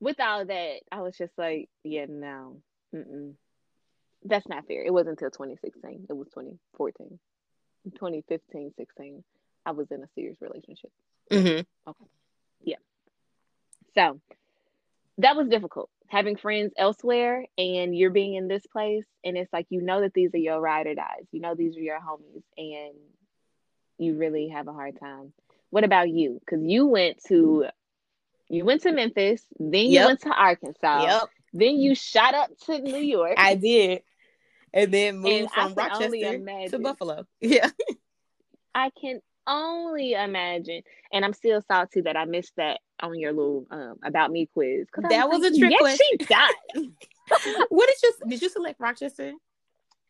[0.00, 2.62] with all that, I was just like, yeah, no,
[2.94, 3.34] mm-mm.
[4.24, 4.84] that's not fair.
[4.84, 7.18] It wasn't until 2016, it was 2014,
[7.94, 9.24] 2015, 16.
[9.66, 10.90] I was in a serious relationship.
[11.30, 11.90] Mm-hmm.
[11.90, 12.10] Okay.
[12.62, 12.76] Yeah.
[13.94, 14.20] So
[15.18, 19.66] that was difficult having friends elsewhere and you're being in this place and it's like
[19.70, 22.44] you know that these are your ride or dies you know these are your homies
[22.56, 22.94] and
[23.98, 25.32] you really have a hard time
[25.70, 27.66] what about you because you went to
[28.48, 30.06] You went to Memphis, then you yep.
[30.06, 31.02] went to Arkansas.
[31.02, 31.22] Yep.
[31.52, 33.34] Then you shot up to New York.
[33.36, 34.02] I did.
[34.72, 37.26] And then moved and from Rochester to Buffalo.
[37.40, 37.70] Yeah.
[38.74, 40.82] I can only imagine.
[41.12, 44.86] And I'm still salty that I missed that on your little um, about me quiz.
[44.86, 46.06] Because that was, a trick yes, question.
[46.10, 46.88] She died.
[47.68, 49.32] what did you did you select Rochester?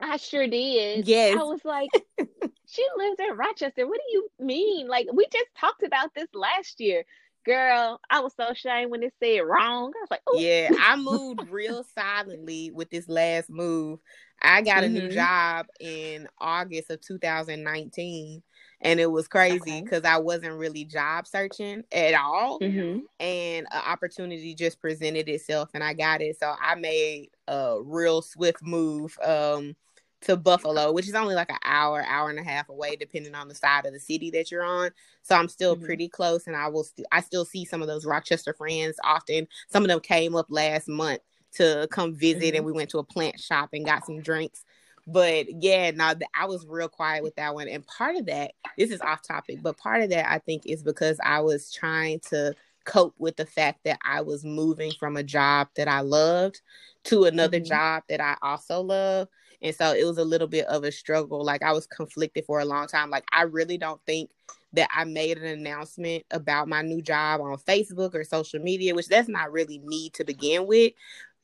[0.01, 1.09] I sure did.
[1.09, 1.39] Yes.
[1.39, 1.89] I was like,
[2.67, 3.87] she lives in Rochester.
[3.87, 4.89] What do you mean?
[4.89, 7.05] Like we just talked about this last year.
[7.45, 9.93] Girl, I was so ashamed when it said wrong.
[9.97, 10.41] I was like, Ooh.
[10.41, 14.01] yeah, I moved real silently with this last move.
[14.43, 14.95] I got a mm-hmm.
[14.95, 18.43] new job in August of 2019
[18.81, 20.09] and it was crazy because okay.
[20.09, 23.01] I wasn't really job searching at all, mm-hmm.
[23.21, 26.39] and an opportunity just presented itself, and I got it.
[26.39, 29.75] So I made a real swift move um,
[30.23, 33.49] to Buffalo, which is only like an hour, hour and a half away, depending on
[33.49, 34.91] the side of the city that you're on.
[35.23, 35.87] So I'm still mm-hmm.
[35.87, 39.49] pretty close, and I will, st- I still see some of those Rochester friends often.
[39.69, 41.21] Some of them came up last month
[41.55, 42.57] to come visit, mm-hmm.
[42.57, 44.65] and we went to a plant shop and got some drinks.
[45.07, 47.69] But yeah, now I was real quiet with that one.
[47.69, 50.83] And part of that, this is off topic, but part of that I think is
[50.83, 52.55] because I was trying to
[52.85, 56.61] cope with the fact that I was moving from a job that I loved
[57.05, 57.69] to another mm-hmm.
[57.69, 59.29] job that I also love.
[59.63, 61.45] And so it was a little bit of a struggle.
[61.45, 63.11] Like I was conflicted for a long time.
[63.11, 64.31] Like I really don't think
[64.73, 69.09] that I made an announcement about my new job on Facebook or social media, which
[69.09, 70.93] that's not really me to begin with.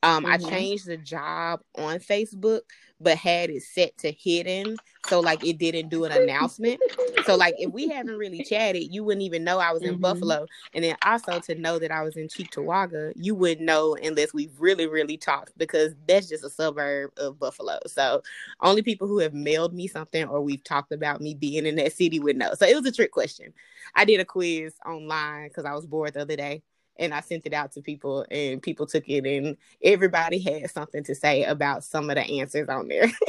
[0.03, 0.33] Um, mm-hmm.
[0.33, 2.61] I changed the job on Facebook,
[2.99, 4.75] but had it set to hidden.
[5.07, 6.81] So like it didn't do an announcement.
[7.25, 10.01] So like if we haven't really chatted, you wouldn't even know I was in mm-hmm.
[10.01, 10.45] Buffalo.
[10.73, 14.49] And then also to know that I was in Cheektowaga, you wouldn't know unless we
[14.59, 17.79] really, really talked because that's just a suburb of Buffalo.
[17.87, 18.21] So
[18.61, 21.93] only people who have mailed me something or we've talked about me being in that
[21.93, 22.53] city would know.
[22.55, 23.53] So it was a trick question.
[23.95, 26.61] I did a quiz online because I was bored the other day
[26.97, 31.03] and I sent it out to people and people took it and everybody had something
[31.05, 33.11] to say about some of the answers on there.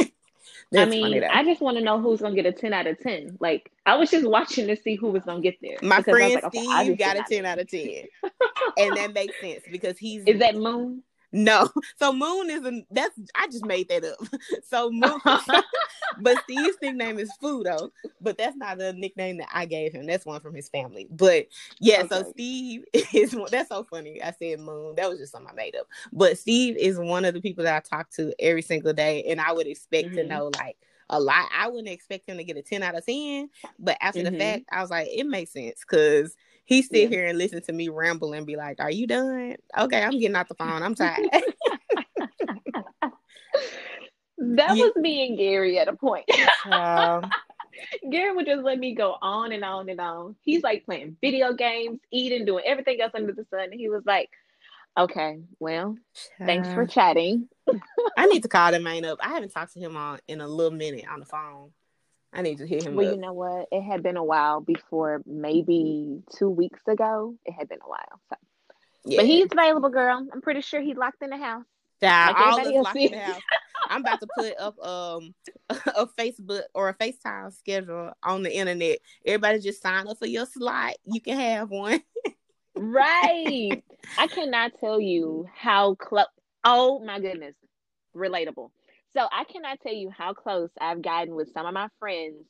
[0.76, 3.36] I mean, I just want to know who's gonna get a ten out of ten.
[3.40, 5.76] Like, I was just watching to see who was gonna get there.
[5.82, 8.04] My friend like, Steve okay, got a ten out of ten,
[8.76, 11.02] and that makes sense because he's is that Moon.
[11.34, 11.68] No.
[11.98, 14.18] So Moon is a that's I just made that up.
[14.68, 15.20] So Moon
[16.20, 20.06] but Steve's nickname is Fudo, but that's not the nickname that I gave him.
[20.06, 21.06] That's one from his family.
[21.10, 21.46] But
[21.80, 22.08] yeah, okay.
[22.08, 24.22] so Steve is that's so funny.
[24.22, 24.94] I said Moon.
[24.96, 25.86] That was just something I made up.
[26.12, 29.40] But Steve is one of the people that I talk to every single day, and
[29.40, 30.16] I would expect mm-hmm.
[30.16, 30.76] to know like
[31.10, 31.48] a lot.
[31.56, 34.32] I wouldn't expect him to get a 10 out of 10, but after mm-hmm.
[34.32, 37.08] the fact, I was like, it makes sense because he sit yeah.
[37.08, 39.56] here and listen to me ramble and be like, Are you done?
[39.78, 40.82] Okay, I'm getting off the phone.
[40.82, 41.28] I'm tired.
[44.38, 44.84] that yeah.
[44.84, 46.24] was me and Gary at a point.
[46.70, 47.30] Um,
[48.10, 50.36] Gary would just let me go on and on and on.
[50.42, 53.64] He's like playing video games, eating, doing everything else under the sun.
[53.64, 54.30] And he was like,
[54.96, 55.96] Okay, well,
[56.38, 57.48] thanks for chatting.
[58.16, 59.18] I need to call the man up.
[59.20, 61.72] I haven't talked to him on in a little minute on the phone.
[62.34, 62.96] I need to hit him.
[62.96, 63.14] Well, up.
[63.14, 63.68] you know what?
[63.70, 67.36] It had been a while before, maybe two weeks ago.
[67.44, 68.20] It had been a while.
[68.28, 68.36] So.
[69.04, 69.18] Yeah.
[69.18, 70.26] But he's available, girl.
[70.32, 71.64] I'm pretty sure he's locked in the house.
[72.00, 73.40] Yeah, like all locked in the house.
[73.88, 75.34] I'm about to put up um
[75.70, 78.98] a Facebook or a FaceTime schedule on the internet.
[79.24, 80.94] Everybody just sign up for your slot.
[81.04, 82.02] You can have one.
[82.76, 83.82] right.
[84.18, 86.26] I cannot tell you how close.
[86.64, 87.54] Oh my goodness.
[88.16, 88.70] Relatable.
[89.16, 92.44] So I cannot tell you how close I've gotten with some of my friends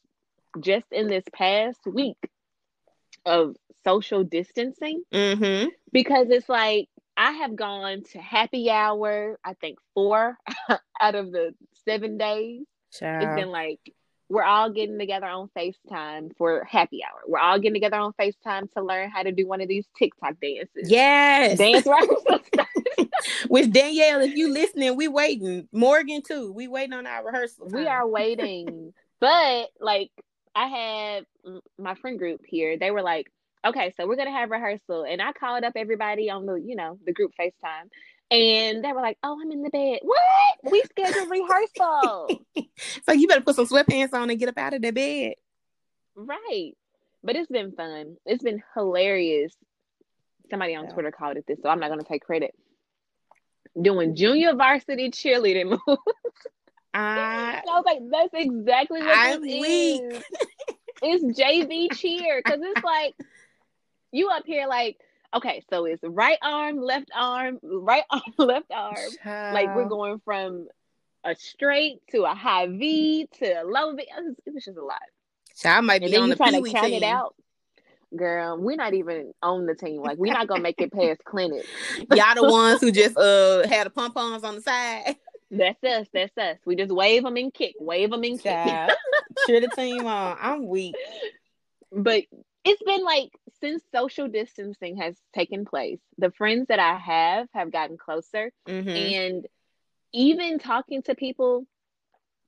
[0.61, 2.17] just in this past week
[3.27, 5.69] of social distancing mm-hmm.
[5.93, 10.37] because it's like I have gone to happy hour, I think four
[11.01, 11.53] out of the
[11.85, 12.63] seven days.
[12.93, 13.25] Child.
[13.25, 13.81] It's been like
[14.29, 17.21] we're all getting together on FaceTime for happy hour.
[17.27, 20.35] We're all getting together on FaceTime to learn how to do one of these TikTok
[20.41, 20.91] dances.
[20.91, 21.59] Yes.
[21.59, 22.09] Dance right.
[23.49, 25.69] With Danielle, if you listening, we waiting.
[25.73, 26.53] Morgan too.
[26.53, 27.69] We waiting on our rehearsal.
[27.69, 27.81] Time.
[27.81, 28.93] We are waiting.
[29.21, 30.11] but like
[30.55, 31.27] I had
[31.79, 33.31] my friend group here, they were like,
[33.67, 35.05] okay, so we're gonna have rehearsal.
[35.05, 37.91] And I called up everybody on the, you know, the group FaceTime.
[38.31, 40.01] And they were like, "Oh, I'm in the bed.
[40.03, 40.73] What?
[40.73, 42.41] We scheduled rehearsal.
[43.07, 45.35] so you better put some sweatpants on and get up out of the bed."
[46.17, 46.73] Right.
[47.23, 48.17] But it's been fun.
[48.27, 49.55] It's been hilarious.
[50.51, 50.93] Somebody on yeah.
[50.93, 52.55] Twitter called it this, so I'm not gonna take credit.
[53.81, 56.01] Doing junior varsity cheerleading moves.
[56.95, 60.03] I, I was like, that's exactly what I'm weak.
[60.03, 60.25] Is.
[61.03, 63.15] It's JV cheer because it's like
[64.13, 64.97] you up here like
[65.35, 68.97] okay, so it's right arm, left arm, right arm, left arm.
[69.23, 69.55] Child.
[69.55, 70.69] Like we're going from
[71.25, 74.03] a straight to a high V to a low V.
[74.03, 75.01] It was, just a lot.
[75.55, 77.03] So I might be on the trying to count team.
[77.03, 77.35] it out.
[78.15, 80.03] girl, we're not even on the team.
[80.03, 81.65] Like, we're not gonna make it past clinic.
[82.13, 85.17] Y'all the ones who just uh had the pom poms on the side.
[85.51, 86.07] That's us.
[86.13, 86.57] That's us.
[86.65, 88.91] We just wave them and kick, wave them and kick.
[89.47, 90.37] Cheer the team on.
[90.41, 90.97] I'm weak.
[91.93, 92.25] But
[92.65, 93.31] it's been like
[93.65, 98.53] since social distancing has taken place, the friends that I have have gotten closer.
[98.69, 98.89] Mm-hmm.
[98.91, 99.47] And
[100.13, 101.67] even talking to people,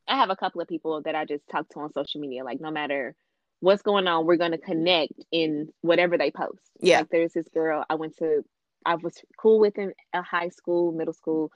[0.07, 2.45] I have a couple of people that I just talk to on social media.
[2.45, 3.15] Like, no matter
[3.61, 6.61] what's going on, we're going to connect in whatever they post.
[6.81, 6.99] Yeah.
[6.99, 8.45] Like, there's this girl I went to,
[8.85, 11.51] I was cool with in a high school, middle school.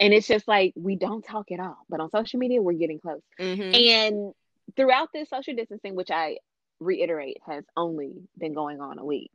[0.00, 1.76] And it's just like we don't talk at all.
[1.90, 3.20] But on social media, we're getting close.
[3.38, 3.74] Mm-hmm.
[3.74, 4.32] And
[4.74, 6.38] throughout this social distancing, which I
[6.80, 9.30] reiterate has only been going on a week,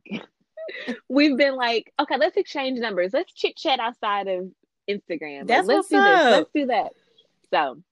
[1.08, 3.12] we've been like, okay, let's exchange numbers.
[3.12, 4.50] Let's chit chat outside of
[4.88, 5.46] Instagram.
[5.46, 6.22] That's like, let's do up.
[6.22, 6.32] this.
[6.32, 6.92] Let's do that.
[7.50, 7.82] So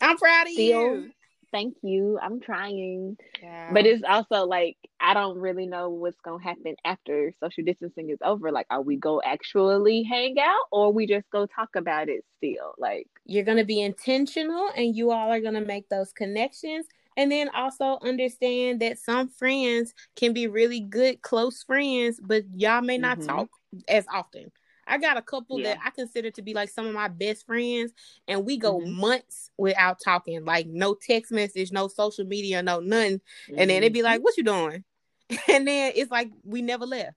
[0.00, 1.10] I'm proud of still, you.
[1.52, 2.18] Thank you.
[2.22, 3.16] I'm trying.
[3.42, 3.70] Yeah.
[3.72, 8.18] But it's also like I don't really know what's gonna happen after social distancing is
[8.22, 8.52] over.
[8.52, 12.74] Like, are we go actually hang out or we just go talk about it still?
[12.78, 16.86] Like you're gonna be intentional and you all are gonna make those connections.
[17.16, 22.82] And then also understand that some friends can be really good, close friends, but y'all
[22.82, 23.28] may not mm-hmm.
[23.28, 23.48] talk
[23.88, 24.50] as often.
[24.86, 25.74] I got a couple yeah.
[25.74, 27.92] that I consider to be like some of my best friends,
[28.26, 29.00] and we go mm-hmm.
[29.00, 33.12] months without talking, like no text message, no social media, no none.
[33.12, 33.54] Mm-hmm.
[33.58, 34.24] And then they'd be like, mm-hmm.
[34.24, 34.84] "What you doing?"
[35.48, 37.16] And then it's like we never left.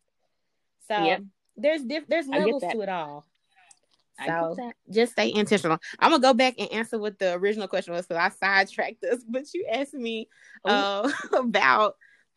[0.88, 1.24] So yep.
[1.58, 3.26] there's diff- there's levels to it all.
[4.26, 4.56] So
[4.92, 5.78] just stay intentional.
[6.00, 9.24] I'm gonna go back and answer what the original question was, so I sidetracked us.
[9.28, 10.28] But you asked me
[10.66, 11.96] uh, about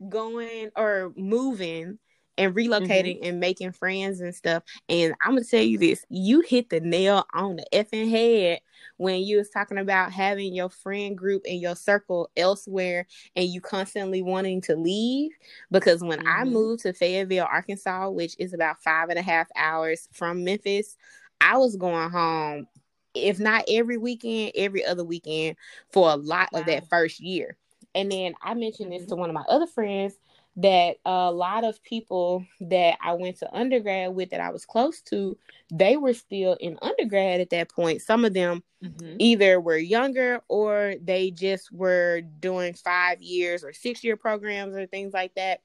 [0.08, 1.98] going or moving
[2.38, 3.24] and relocating mm-hmm.
[3.24, 4.62] and making friends and stuff.
[4.88, 8.60] And I'm gonna tell you this: you hit the nail on the effing head
[8.98, 13.60] when you was talking about having your friend group and your circle elsewhere, and you
[13.60, 15.32] constantly wanting to leave.
[15.70, 16.40] Because when mm-hmm.
[16.40, 20.96] I moved to Fayetteville, Arkansas, which is about five and a half hours from Memphis,
[21.40, 22.68] I was going home.
[23.14, 25.56] If not every weekend, every other weekend
[25.90, 26.60] for a lot wow.
[26.60, 27.56] of that first year.
[27.94, 29.10] And then I mentioned this mm-hmm.
[29.10, 30.14] to one of my other friends
[30.56, 35.02] that a lot of people that I went to undergrad with that I was close
[35.02, 35.36] to,
[35.70, 38.00] they were still in undergrad at that point.
[38.00, 39.16] Some of them mm-hmm.
[39.18, 44.86] either were younger or they just were doing five years or six year programs or
[44.86, 45.60] things like that.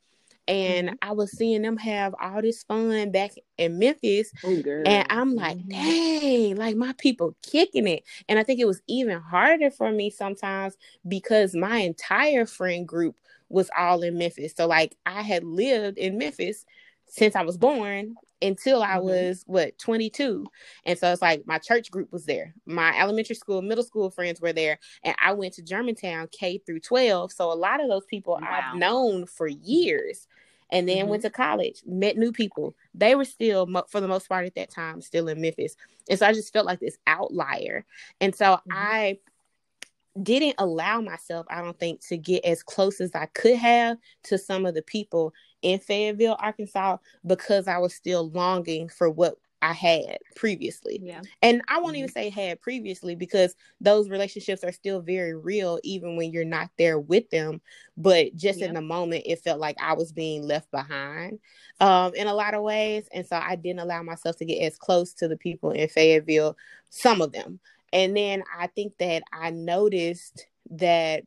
[0.48, 0.96] And mm-hmm.
[1.02, 4.32] I was seeing them have all this fun back in Memphis.
[4.44, 5.70] Oh, and I'm like, mm-hmm.
[5.70, 8.04] dang, like my people kicking it.
[8.28, 10.76] And I think it was even harder for me sometimes
[11.08, 13.16] because my entire friend group
[13.50, 14.54] was all in Memphis.
[14.56, 16.66] So like I had lived in Memphis
[17.08, 19.06] since I was born until I mm-hmm.
[19.06, 20.46] was what 22.
[20.86, 22.54] And so it's like my church group was there.
[22.66, 26.80] My elementary school, middle school friends were there and I went to Germantown K through
[26.82, 27.32] 12.
[27.32, 28.48] So a lot of those people wow.
[28.50, 30.28] I've known for years.
[30.74, 31.10] And then mm-hmm.
[31.10, 32.76] went to college, met new people.
[32.94, 35.76] They were still, for the most part at that time, still in Memphis.
[36.10, 37.86] And so I just felt like this outlier.
[38.22, 38.72] And so mm-hmm.
[38.72, 39.20] I
[40.22, 44.38] didn't allow myself, I don't think, to get as close as I could have to
[44.38, 49.74] some of the people in Fayetteville, Arkansas, because I was still longing for what I
[49.74, 50.99] had previously.
[51.03, 51.22] Yeah.
[51.41, 51.97] And I won't mm-hmm.
[51.97, 56.72] even say had previously because those relationships are still very real, even when you're not
[56.78, 57.62] there with them.
[57.95, 58.68] But just yeah.
[58.68, 61.39] in the moment, it felt like I was being left behind
[61.80, 63.07] um, in a lot of ways.
[63.14, 66.57] And so I didn't allow myself to get as close to the people in Fayetteville,
[66.89, 67.59] some of them.
[67.93, 71.24] And then I think that I noticed that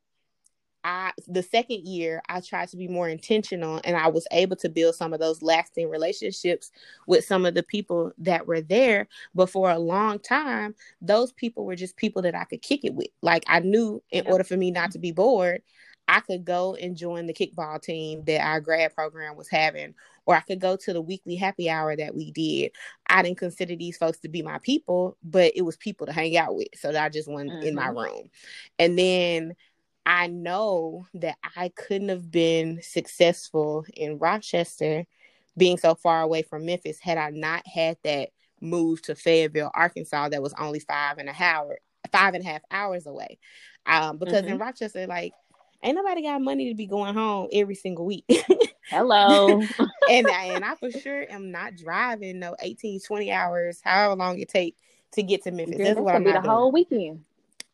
[0.84, 4.68] I the second year I tried to be more intentional and I was able to
[4.68, 6.70] build some of those lasting relationships
[7.06, 11.64] with some of the people that were there but for a long time those people
[11.64, 14.56] were just people that I could kick it with like I knew in order for
[14.56, 15.62] me not to be bored
[16.08, 19.94] I could go and join the kickball team that our grad program was having,
[20.26, 22.72] or I could go to the weekly happy hour that we did.
[23.08, 26.36] I didn't consider these folks to be my people, but it was people to hang
[26.36, 26.68] out with.
[26.76, 27.66] So I just went mm-hmm.
[27.66, 27.98] in my mm-hmm.
[27.98, 28.30] room.
[28.78, 29.54] And then
[30.06, 35.06] I know that I couldn't have been successful in Rochester
[35.56, 38.30] being so far away from Memphis had I not had that
[38.60, 41.66] move to Fayetteville, Arkansas that was only five and a half
[42.12, 43.38] five and a half hours away.
[43.86, 44.52] Um, because mm-hmm.
[44.52, 45.32] in Rochester, like
[45.82, 48.24] ain't nobody got money to be going home every single week.
[48.88, 49.60] Hello.
[50.10, 50.28] and and
[50.64, 54.76] I for sure am not driving no 18, 20 hours, however long it take
[55.12, 55.78] to get to Memphis.
[55.78, 56.50] That's, that's what I'm be the doing.
[56.50, 57.24] whole weekend.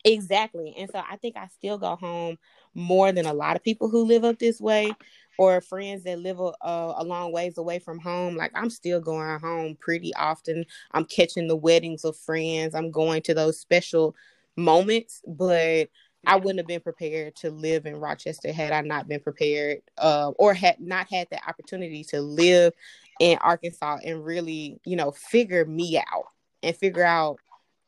[0.04, 0.74] Exactly.
[0.78, 2.38] And so I think I still go home
[2.74, 4.92] more than a lot of people who live up this way
[5.38, 8.36] or friends that live a, a, long ways away from home.
[8.36, 10.64] Like I'm still going home pretty often.
[10.92, 12.74] I'm catching the weddings of friends.
[12.74, 14.14] I'm going to those special
[14.56, 15.88] moments, but
[16.26, 20.32] I wouldn't have been prepared to live in Rochester had I not been prepared uh,
[20.38, 22.74] or had not had the opportunity to live
[23.20, 26.26] in Arkansas and really, you know, figure me out
[26.62, 27.38] and figure out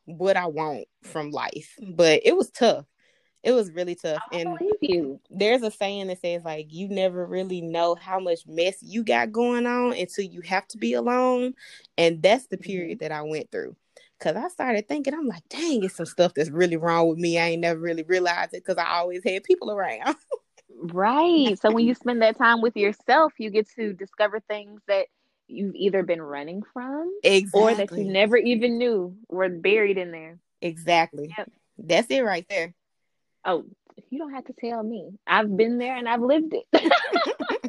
[0.05, 1.75] what I want from life.
[1.95, 2.85] But it was tough.
[3.43, 4.21] It was really tough.
[4.31, 5.19] And you.
[5.29, 9.33] there's a saying that says like you never really know how much mess you got
[9.33, 11.53] going on until you have to be alone.
[11.97, 13.03] And that's the period mm-hmm.
[13.03, 13.75] that I went through.
[14.21, 17.37] Cause I started thinking, I'm like, dang, it's some stuff that's really wrong with me.
[17.37, 20.15] I ain't never really realized it because I always had people around.
[20.93, 21.59] right.
[21.59, 25.07] So when you spend that time with yourself, you get to discover things that
[25.53, 27.61] you've either been running from exactly.
[27.61, 30.39] or that you never even knew were buried in there.
[30.61, 31.33] Exactly.
[31.37, 31.51] Yep.
[31.77, 32.73] That's it right there.
[33.45, 33.65] Oh,
[34.09, 35.11] you don't have to tell me.
[35.27, 36.65] I've been there and I've lived it.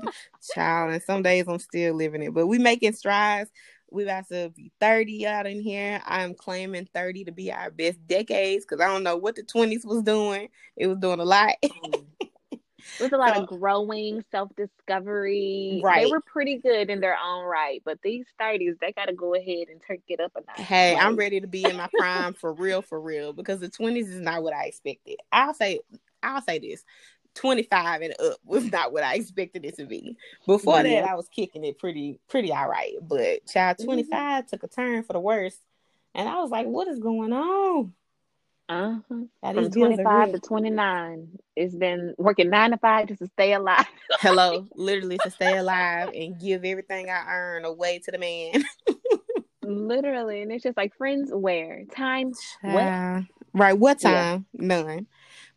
[0.54, 3.50] Child, and some days I'm still living it, but we making strides.
[3.90, 6.02] We about to be 30 out in here.
[6.04, 9.84] I'm claiming 30 to be our best decades because I don't know what the 20s
[9.84, 10.48] was doing.
[10.76, 11.54] It was doing a lot.
[12.98, 15.80] It was a lot so, of growing, self discovery.
[15.82, 16.04] Right.
[16.04, 19.34] They were pretty good in their own right, but these 30s, they got to go
[19.34, 20.66] ahead and turn it up a notch.
[20.66, 24.08] Hey, I'm ready to be in my prime for real, for real, because the 20s
[24.08, 25.16] is not what I expected.
[25.32, 25.80] I'll say,
[26.22, 26.84] I'll say this.
[27.34, 30.16] 25 and up was not what I expected it to be.
[30.46, 32.94] Before that, I was kicking it pretty, pretty all right.
[33.02, 33.86] But child mm-hmm.
[33.86, 34.48] 25 mm-hmm.
[34.48, 35.56] took a turn for the worse.
[36.14, 37.92] And I was like, what is going on?
[38.68, 39.24] Uh-huh.
[39.42, 41.28] From 25 to 29.
[41.54, 43.86] It's been working nine to five just to stay alive.
[44.20, 48.64] Hello, literally to stay alive and give everything I earn away to the man.
[49.62, 50.42] literally.
[50.42, 51.84] And it's just like friends where?
[51.94, 53.24] Time what?
[53.52, 53.78] Right.
[53.78, 54.46] What time?
[54.54, 54.66] Yeah.
[54.66, 55.06] None.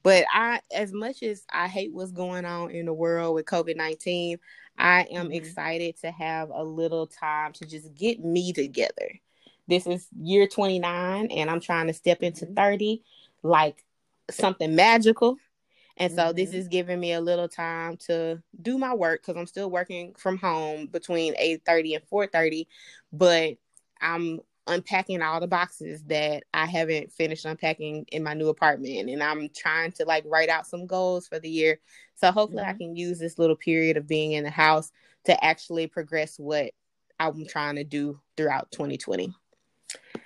[0.04, 4.38] But I as much as I hate what's going on in the world with COVID-19,
[4.78, 5.34] I am mm-hmm.
[5.34, 9.20] excited to have a little time to just get me together
[9.68, 12.56] this is year 29 and I'm trying to step into mm-hmm.
[12.56, 13.04] 30
[13.44, 13.84] like
[14.30, 15.38] something magical.
[15.98, 16.36] And so mm-hmm.
[16.36, 20.14] this is giving me a little time to do my work because I'm still working
[20.18, 22.68] from home between 8:30 and 4:30,
[23.12, 23.58] but
[24.00, 29.24] I'm unpacking all the boxes that I haven't finished unpacking in my new apartment and
[29.24, 31.80] I'm trying to like write out some goals for the year.
[32.16, 32.70] So hopefully mm-hmm.
[32.70, 34.92] I can use this little period of being in the house
[35.26, 36.72] to actually progress what
[37.20, 39.34] I'm trying to do throughout 2020.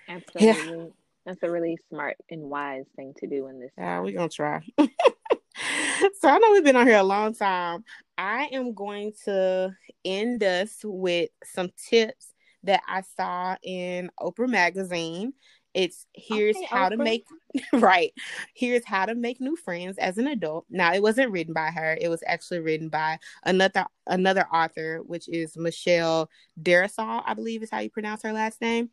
[0.08, 0.78] Absolutely.
[0.78, 0.86] Yeah.
[1.26, 3.72] That's a really smart and wise thing to do in this.
[3.78, 4.62] Yeah, we're gonna try.
[4.78, 7.84] so I know we've been on here a long time.
[8.18, 12.34] I am going to end us with some tips
[12.64, 15.34] that I saw in Oprah magazine.
[15.74, 16.92] It's here's okay, how Oprah.
[16.92, 17.26] to make
[17.74, 18.12] right.
[18.56, 20.66] Here's how to make new friends as an adult.
[20.70, 21.98] Now it wasn't written by her.
[22.02, 26.30] It was actually written by another another author, which is Michelle
[26.62, 28.90] Darrisaw, I believe is how you pronounce her last name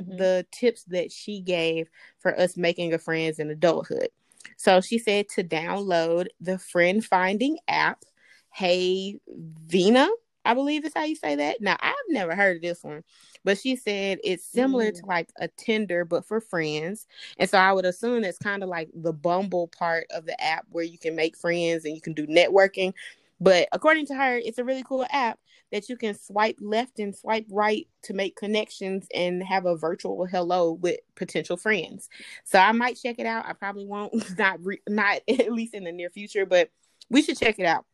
[0.00, 0.16] mm-hmm.
[0.16, 1.88] the tips that she gave
[2.18, 4.08] for us making a friends in adulthood.
[4.56, 8.04] So she said to download the friend finding app.
[8.52, 9.18] Hey
[9.66, 10.08] Vina,
[10.46, 11.60] I believe is how you say that.
[11.60, 13.02] Now I've never heard of this one,
[13.44, 15.00] but she said it's similar mm.
[15.00, 17.06] to like a Tinder but for friends.
[17.38, 20.64] And so I would assume it's kind of like the Bumble part of the app
[20.70, 22.94] where you can make friends and you can do networking.
[23.40, 25.38] But according to her, it's a really cool app
[25.72, 30.24] that you can swipe left and swipe right to make connections and have a virtual
[30.26, 32.08] hello with potential friends.
[32.44, 33.46] So I might check it out.
[33.46, 36.70] I probably won't, not re- not at least in the near future, but
[37.10, 37.84] we should check it out.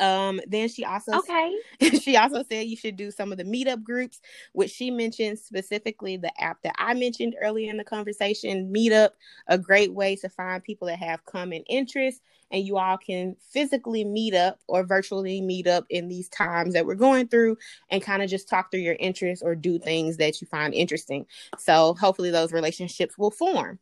[0.00, 1.54] Um, then she also okay.
[2.00, 4.20] she also said you should do some of the meetup groups,
[4.52, 8.72] which she mentioned specifically the app that I mentioned earlier in the conversation.
[8.72, 9.10] Meetup,
[9.48, 12.20] a great way to find people that have common interests,
[12.50, 16.86] and you all can physically meet up or virtually meet up in these times that
[16.86, 17.56] we're going through,
[17.90, 21.26] and kind of just talk through your interests or do things that you find interesting.
[21.58, 23.78] So hopefully those relationships will form.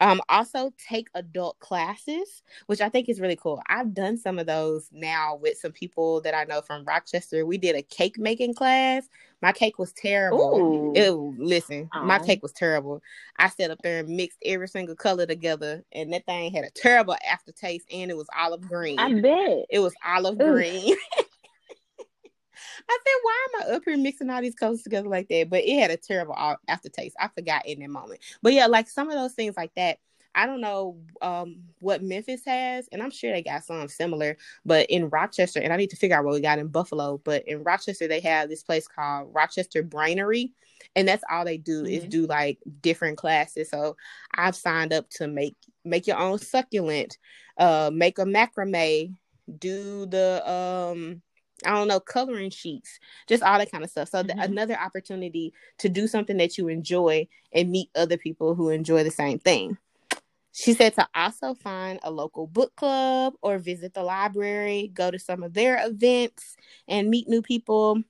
[0.00, 3.62] Um, also take adult classes, which I think is really cool.
[3.68, 7.46] I've done some of those now with some people that I know from Rochester.
[7.46, 9.08] We did a cake making class.
[9.40, 10.92] My cake was terrible.
[10.94, 12.04] It, listen, Aww.
[12.04, 13.02] my cake was terrible.
[13.38, 16.70] I sat up there and mixed every single color together, and that thing had a
[16.70, 18.98] terrible aftertaste, and it was olive green.
[18.98, 20.52] I bet it was olive Ooh.
[20.52, 20.96] green.
[22.88, 25.50] I said, why am I up here mixing all these colors together like that?
[25.50, 26.36] But it had a terrible
[26.68, 27.16] aftertaste.
[27.18, 28.20] I forgot in that moment.
[28.42, 29.98] But yeah, like some of those things like that.
[30.36, 34.36] I don't know um, what Memphis has, and I'm sure they got some similar.
[34.64, 37.20] But in Rochester, and I need to figure out what we got in Buffalo.
[37.24, 40.50] But in Rochester, they have this place called Rochester Brainery,
[40.96, 41.92] and that's all they do mm-hmm.
[41.92, 43.70] is do like different classes.
[43.70, 43.96] So
[44.34, 47.16] I've signed up to make make your own succulent,
[47.56, 49.14] uh, make a macrame,
[49.58, 51.22] do the um
[51.64, 52.98] I don't know, coloring sheets,
[53.28, 54.08] just all that kind of stuff.
[54.08, 54.38] So mm-hmm.
[54.38, 59.04] the, another opportunity to do something that you enjoy and meet other people who enjoy
[59.04, 59.78] the same thing.
[60.52, 65.18] She said to also find a local book club or visit the library, go to
[65.18, 66.56] some of their events
[66.86, 68.00] and meet new people.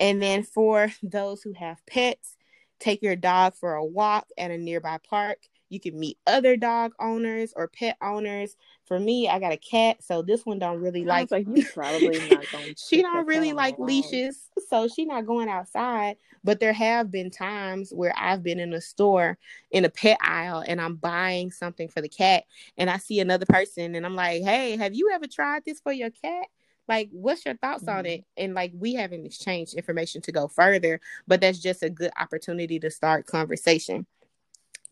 [0.00, 2.36] And then for those who have pets,
[2.80, 5.38] take your dog for a walk at a nearby park.
[5.72, 8.56] You can meet other dog owners or pet owners.
[8.84, 11.30] For me, I got a cat, so this one don't really like.
[11.30, 12.74] like you probably not going.
[12.76, 16.18] she don't really like leashes, so she not going outside.
[16.44, 19.38] But there have been times where I've been in a store
[19.70, 22.44] in a pet aisle and I'm buying something for the cat,
[22.76, 25.92] and I see another person, and I'm like, "Hey, have you ever tried this for
[25.92, 26.48] your cat?"
[26.88, 27.98] like what's your thoughts mm-hmm.
[27.98, 31.88] on it and like we haven't exchanged information to go further but that's just a
[31.88, 34.04] good opportunity to start conversation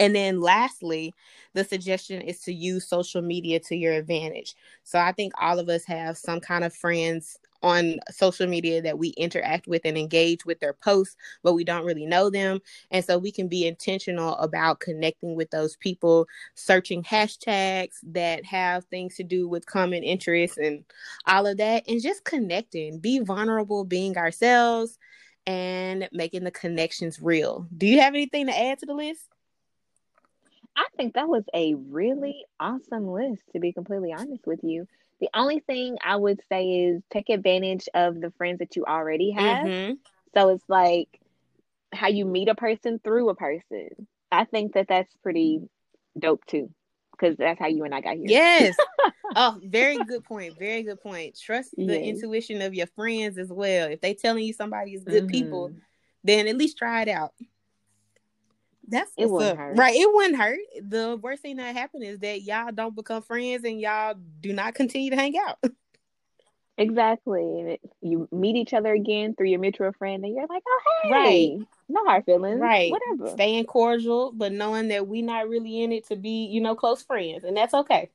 [0.01, 1.15] and then lastly,
[1.55, 4.57] the suggestion is to use social media to your advantage.
[4.83, 8.99] So I think all of us have some kind of friends on social media that
[8.99, 12.61] we interact with and engage with their posts, but we don't really know them.
[12.91, 18.87] And so we can be intentional about connecting with those people, searching hashtags that have
[18.87, 20.83] things to do with common interests and
[21.27, 24.99] all of that, and just connecting, be vulnerable, being ourselves,
[25.47, 27.67] and making the connections real.
[27.77, 29.29] Do you have anything to add to the list?
[30.77, 34.87] I think that was a really awesome list, to be completely honest with you.
[35.21, 39.33] The only thing I would say is take advantage of the friends that you already
[39.33, 39.67] have.
[39.67, 39.95] Mm-hmm.
[40.35, 41.21] So it's like
[41.93, 43.89] how you meet a person through a person.
[44.33, 45.61] I think that that's pretty
[46.19, 46.71] dope too,
[47.13, 48.27] because that's how you and I got here.
[48.29, 48.77] Yes.
[49.37, 50.59] oh, very good point.
[50.59, 51.39] Very good point.
[51.39, 51.89] Trust yes.
[51.89, 53.89] the intuition of your friends as well.
[53.89, 55.33] If they're telling you somebody is good mm-hmm.
[55.33, 55.73] people,
[56.25, 57.33] then at least try it out.
[58.91, 59.77] That's it wouldn't hurt.
[59.77, 59.95] Right.
[59.95, 60.59] It wouldn't hurt.
[60.83, 64.75] The worst thing that happened is that y'all don't become friends and y'all do not
[64.75, 65.59] continue to hang out.
[66.79, 67.79] Exactly.
[68.01, 71.11] You meet each other again through your mutual friend and you're like, oh hey.
[71.11, 71.69] Right.
[71.91, 72.59] No hard feelings.
[72.59, 72.91] Right.
[72.91, 73.35] Whatever.
[73.35, 77.03] Staying cordial, but knowing that we not really in it to be, you know, close
[77.03, 77.45] friends.
[77.45, 78.09] And that's okay.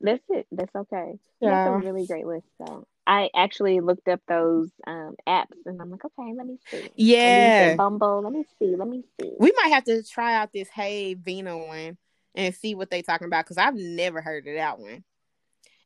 [0.00, 0.48] That's it.
[0.50, 1.12] That's okay.
[1.40, 1.50] Yeah.
[1.50, 2.88] That's a really great list though.
[3.06, 6.90] I actually looked up those um, apps and I'm like, okay, let me see.
[6.96, 7.76] Yeah.
[7.76, 8.22] Bumble.
[8.22, 8.74] Let me see.
[8.76, 9.32] Let me see.
[9.38, 11.96] We might have to try out this Hey Vina one
[12.34, 15.04] and see what they're talking about because I've never heard of that one.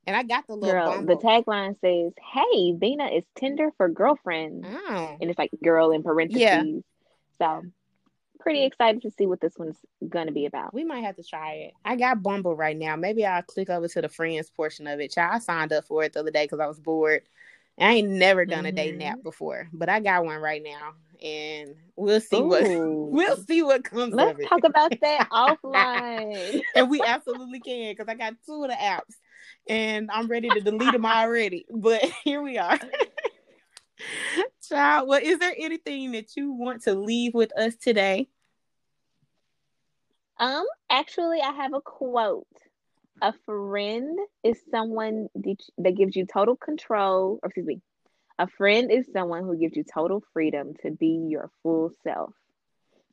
[0.06, 0.90] And I got the little girl.
[0.92, 1.16] Bumble.
[1.16, 5.16] The tagline says, "Hey, Vina is Tinder for girlfriends," oh.
[5.20, 6.40] and it's like girl in parentheses.
[6.40, 6.62] Yeah.
[7.38, 7.62] So
[8.40, 9.76] pretty excited to see what this one's
[10.08, 10.74] gonna be about.
[10.74, 11.74] We might have to try it.
[11.84, 12.96] I got Bumble right now.
[12.96, 15.12] Maybe I'll click over to the friends portion of it.
[15.12, 17.22] Child, I signed up for it the other day because I was bored.
[17.78, 19.22] I ain't never done a day nap mm-hmm.
[19.22, 22.44] before, but I got one right now, and we'll see Ooh.
[22.44, 24.14] what we'll see what comes.
[24.14, 28.76] Let's talk about that offline, and we absolutely can because I got two of the
[28.76, 29.14] apps,
[29.68, 31.64] and I'm ready to delete them already.
[31.70, 32.78] But here we are.
[34.70, 38.28] Child, well, is there anything that you want to leave with us today?
[40.38, 42.46] Um, actually, I have a quote.
[43.20, 47.82] A friend is someone that gives you total control, or excuse me,
[48.38, 52.32] a friend is someone who gives you total freedom to be your full self.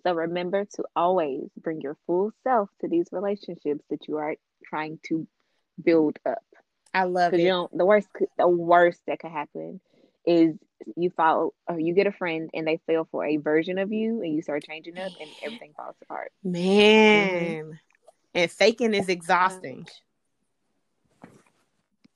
[0.03, 4.99] So remember to always bring your full self to these relationships that you are trying
[5.07, 5.27] to
[5.83, 6.37] build up.
[6.93, 7.41] I love it.
[7.41, 8.07] You know, the worst,
[8.37, 9.81] the worst that could happen
[10.27, 10.55] is
[10.95, 14.21] you follow or you get a friend and they feel for a version of you
[14.21, 16.31] and you start changing up and everything falls apart.
[16.43, 17.29] Man.
[17.29, 17.71] Mm-hmm.
[18.35, 19.87] And faking is exhausting.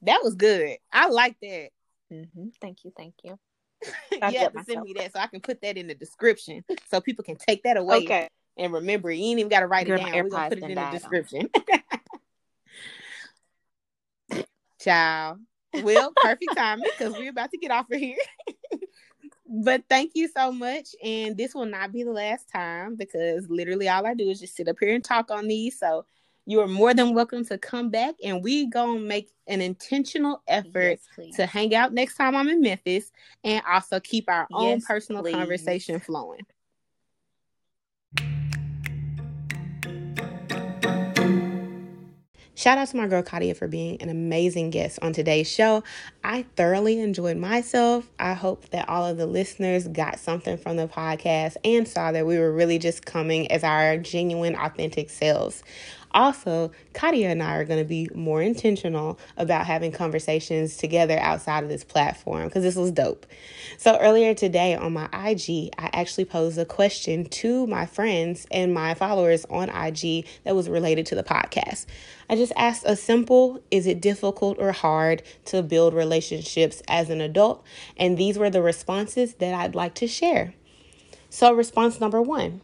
[0.03, 0.77] That was good.
[0.91, 1.69] I like that.
[2.11, 2.47] Mm-hmm.
[2.59, 2.91] Thank you.
[2.95, 3.39] Thank you.
[4.11, 7.01] you have to send me that so I can put that in the description so
[7.01, 8.27] people can take that away okay.
[8.57, 9.09] and remember.
[9.09, 10.11] You ain't even got to write it down.
[10.11, 11.49] We're going to put it in the description.
[14.79, 15.38] Ciao.
[15.73, 18.18] Well, perfect timing because we're about to get off of here.
[19.48, 20.89] but thank you so much.
[21.03, 24.56] And this will not be the last time because literally all I do is just
[24.56, 25.80] sit up here and talk on these.
[25.80, 26.06] So
[26.45, 30.99] you are more than welcome to come back and we gonna make an intentional effort
[31.18, 33.11] yes, to hang out next time I'm in Memphis
[33.43, 35.35] and also keep our yes, own personal please.
[35.35, 36.45] conversation flowing.
[42.61, 45.83] Shout out to my girl Katia for being an amazing guest on today's show.
[46.23, 48.07] I thoroughly enjoyed myself.
[48.19, 52.27] I hope that all of the listeners got something from the podcast and saw that
[52.27, 55.63] we were really just coming as our genuine, authentic selves.
[56.13, 61.63] Also, Katia and I are going to be more intentional about having conversations together outside
[61.63, 63.25] of this platform because this was dope.
[63.77, 68.73] So, earlier today on my IG, I actually posed a question to my friends and
[68.73, 71.85] my followers on IG that was related to the podcast.
[72.29, 77.21] I just asked a simple Is it difficult or hard to build relationships as an
[77.21, 77.63] adult?
[77.97, 80.53] And these were the responses that I'd like to share.
[81.29, 82.61] So, response number one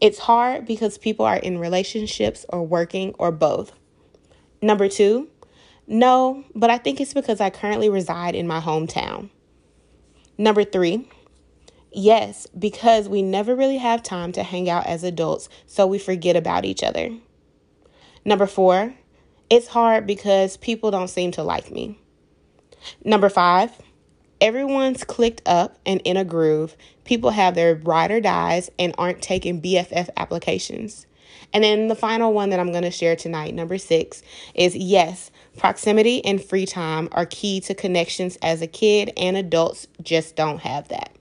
[0.00, 3.72] It's hard because people are in relationships or working or both.
[4.62, 5.28] Number two,
[5.86, 9.30] no, but I think it's because I currently reside in my hometown.
[10.36, 11.08] Number three,
[11.92, 16.36] yes, because we never really have time to hang out as adults, so we forget
[16.36, 17.10] about each other.
[18.24, 18.94] Number four,
[19.50, 21.98] it's hard because people don't seem to like me.
[23.04, 23.72] Number five,
[24.40, 26.76] everyone's clicked up and in a groove.
[27.08, 31.06] People have their ride or dies and aren't taking BFF applications.
[31.54, 34.22] And then the final one that I'm going to share tonight, number six,
[34.54, 39.86] is yes, proximity and free time are key to connections as a kid, and adults
[40.02, 41.16] just don't have that.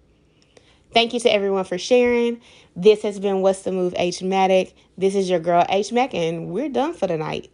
[0.93, 2.41] Thank you to everyone for sharing.
[2.76, 4.73] This has been What's the Move H Matic.
[4.97, 7.49] This is your girl H Mac, and we're done for the night.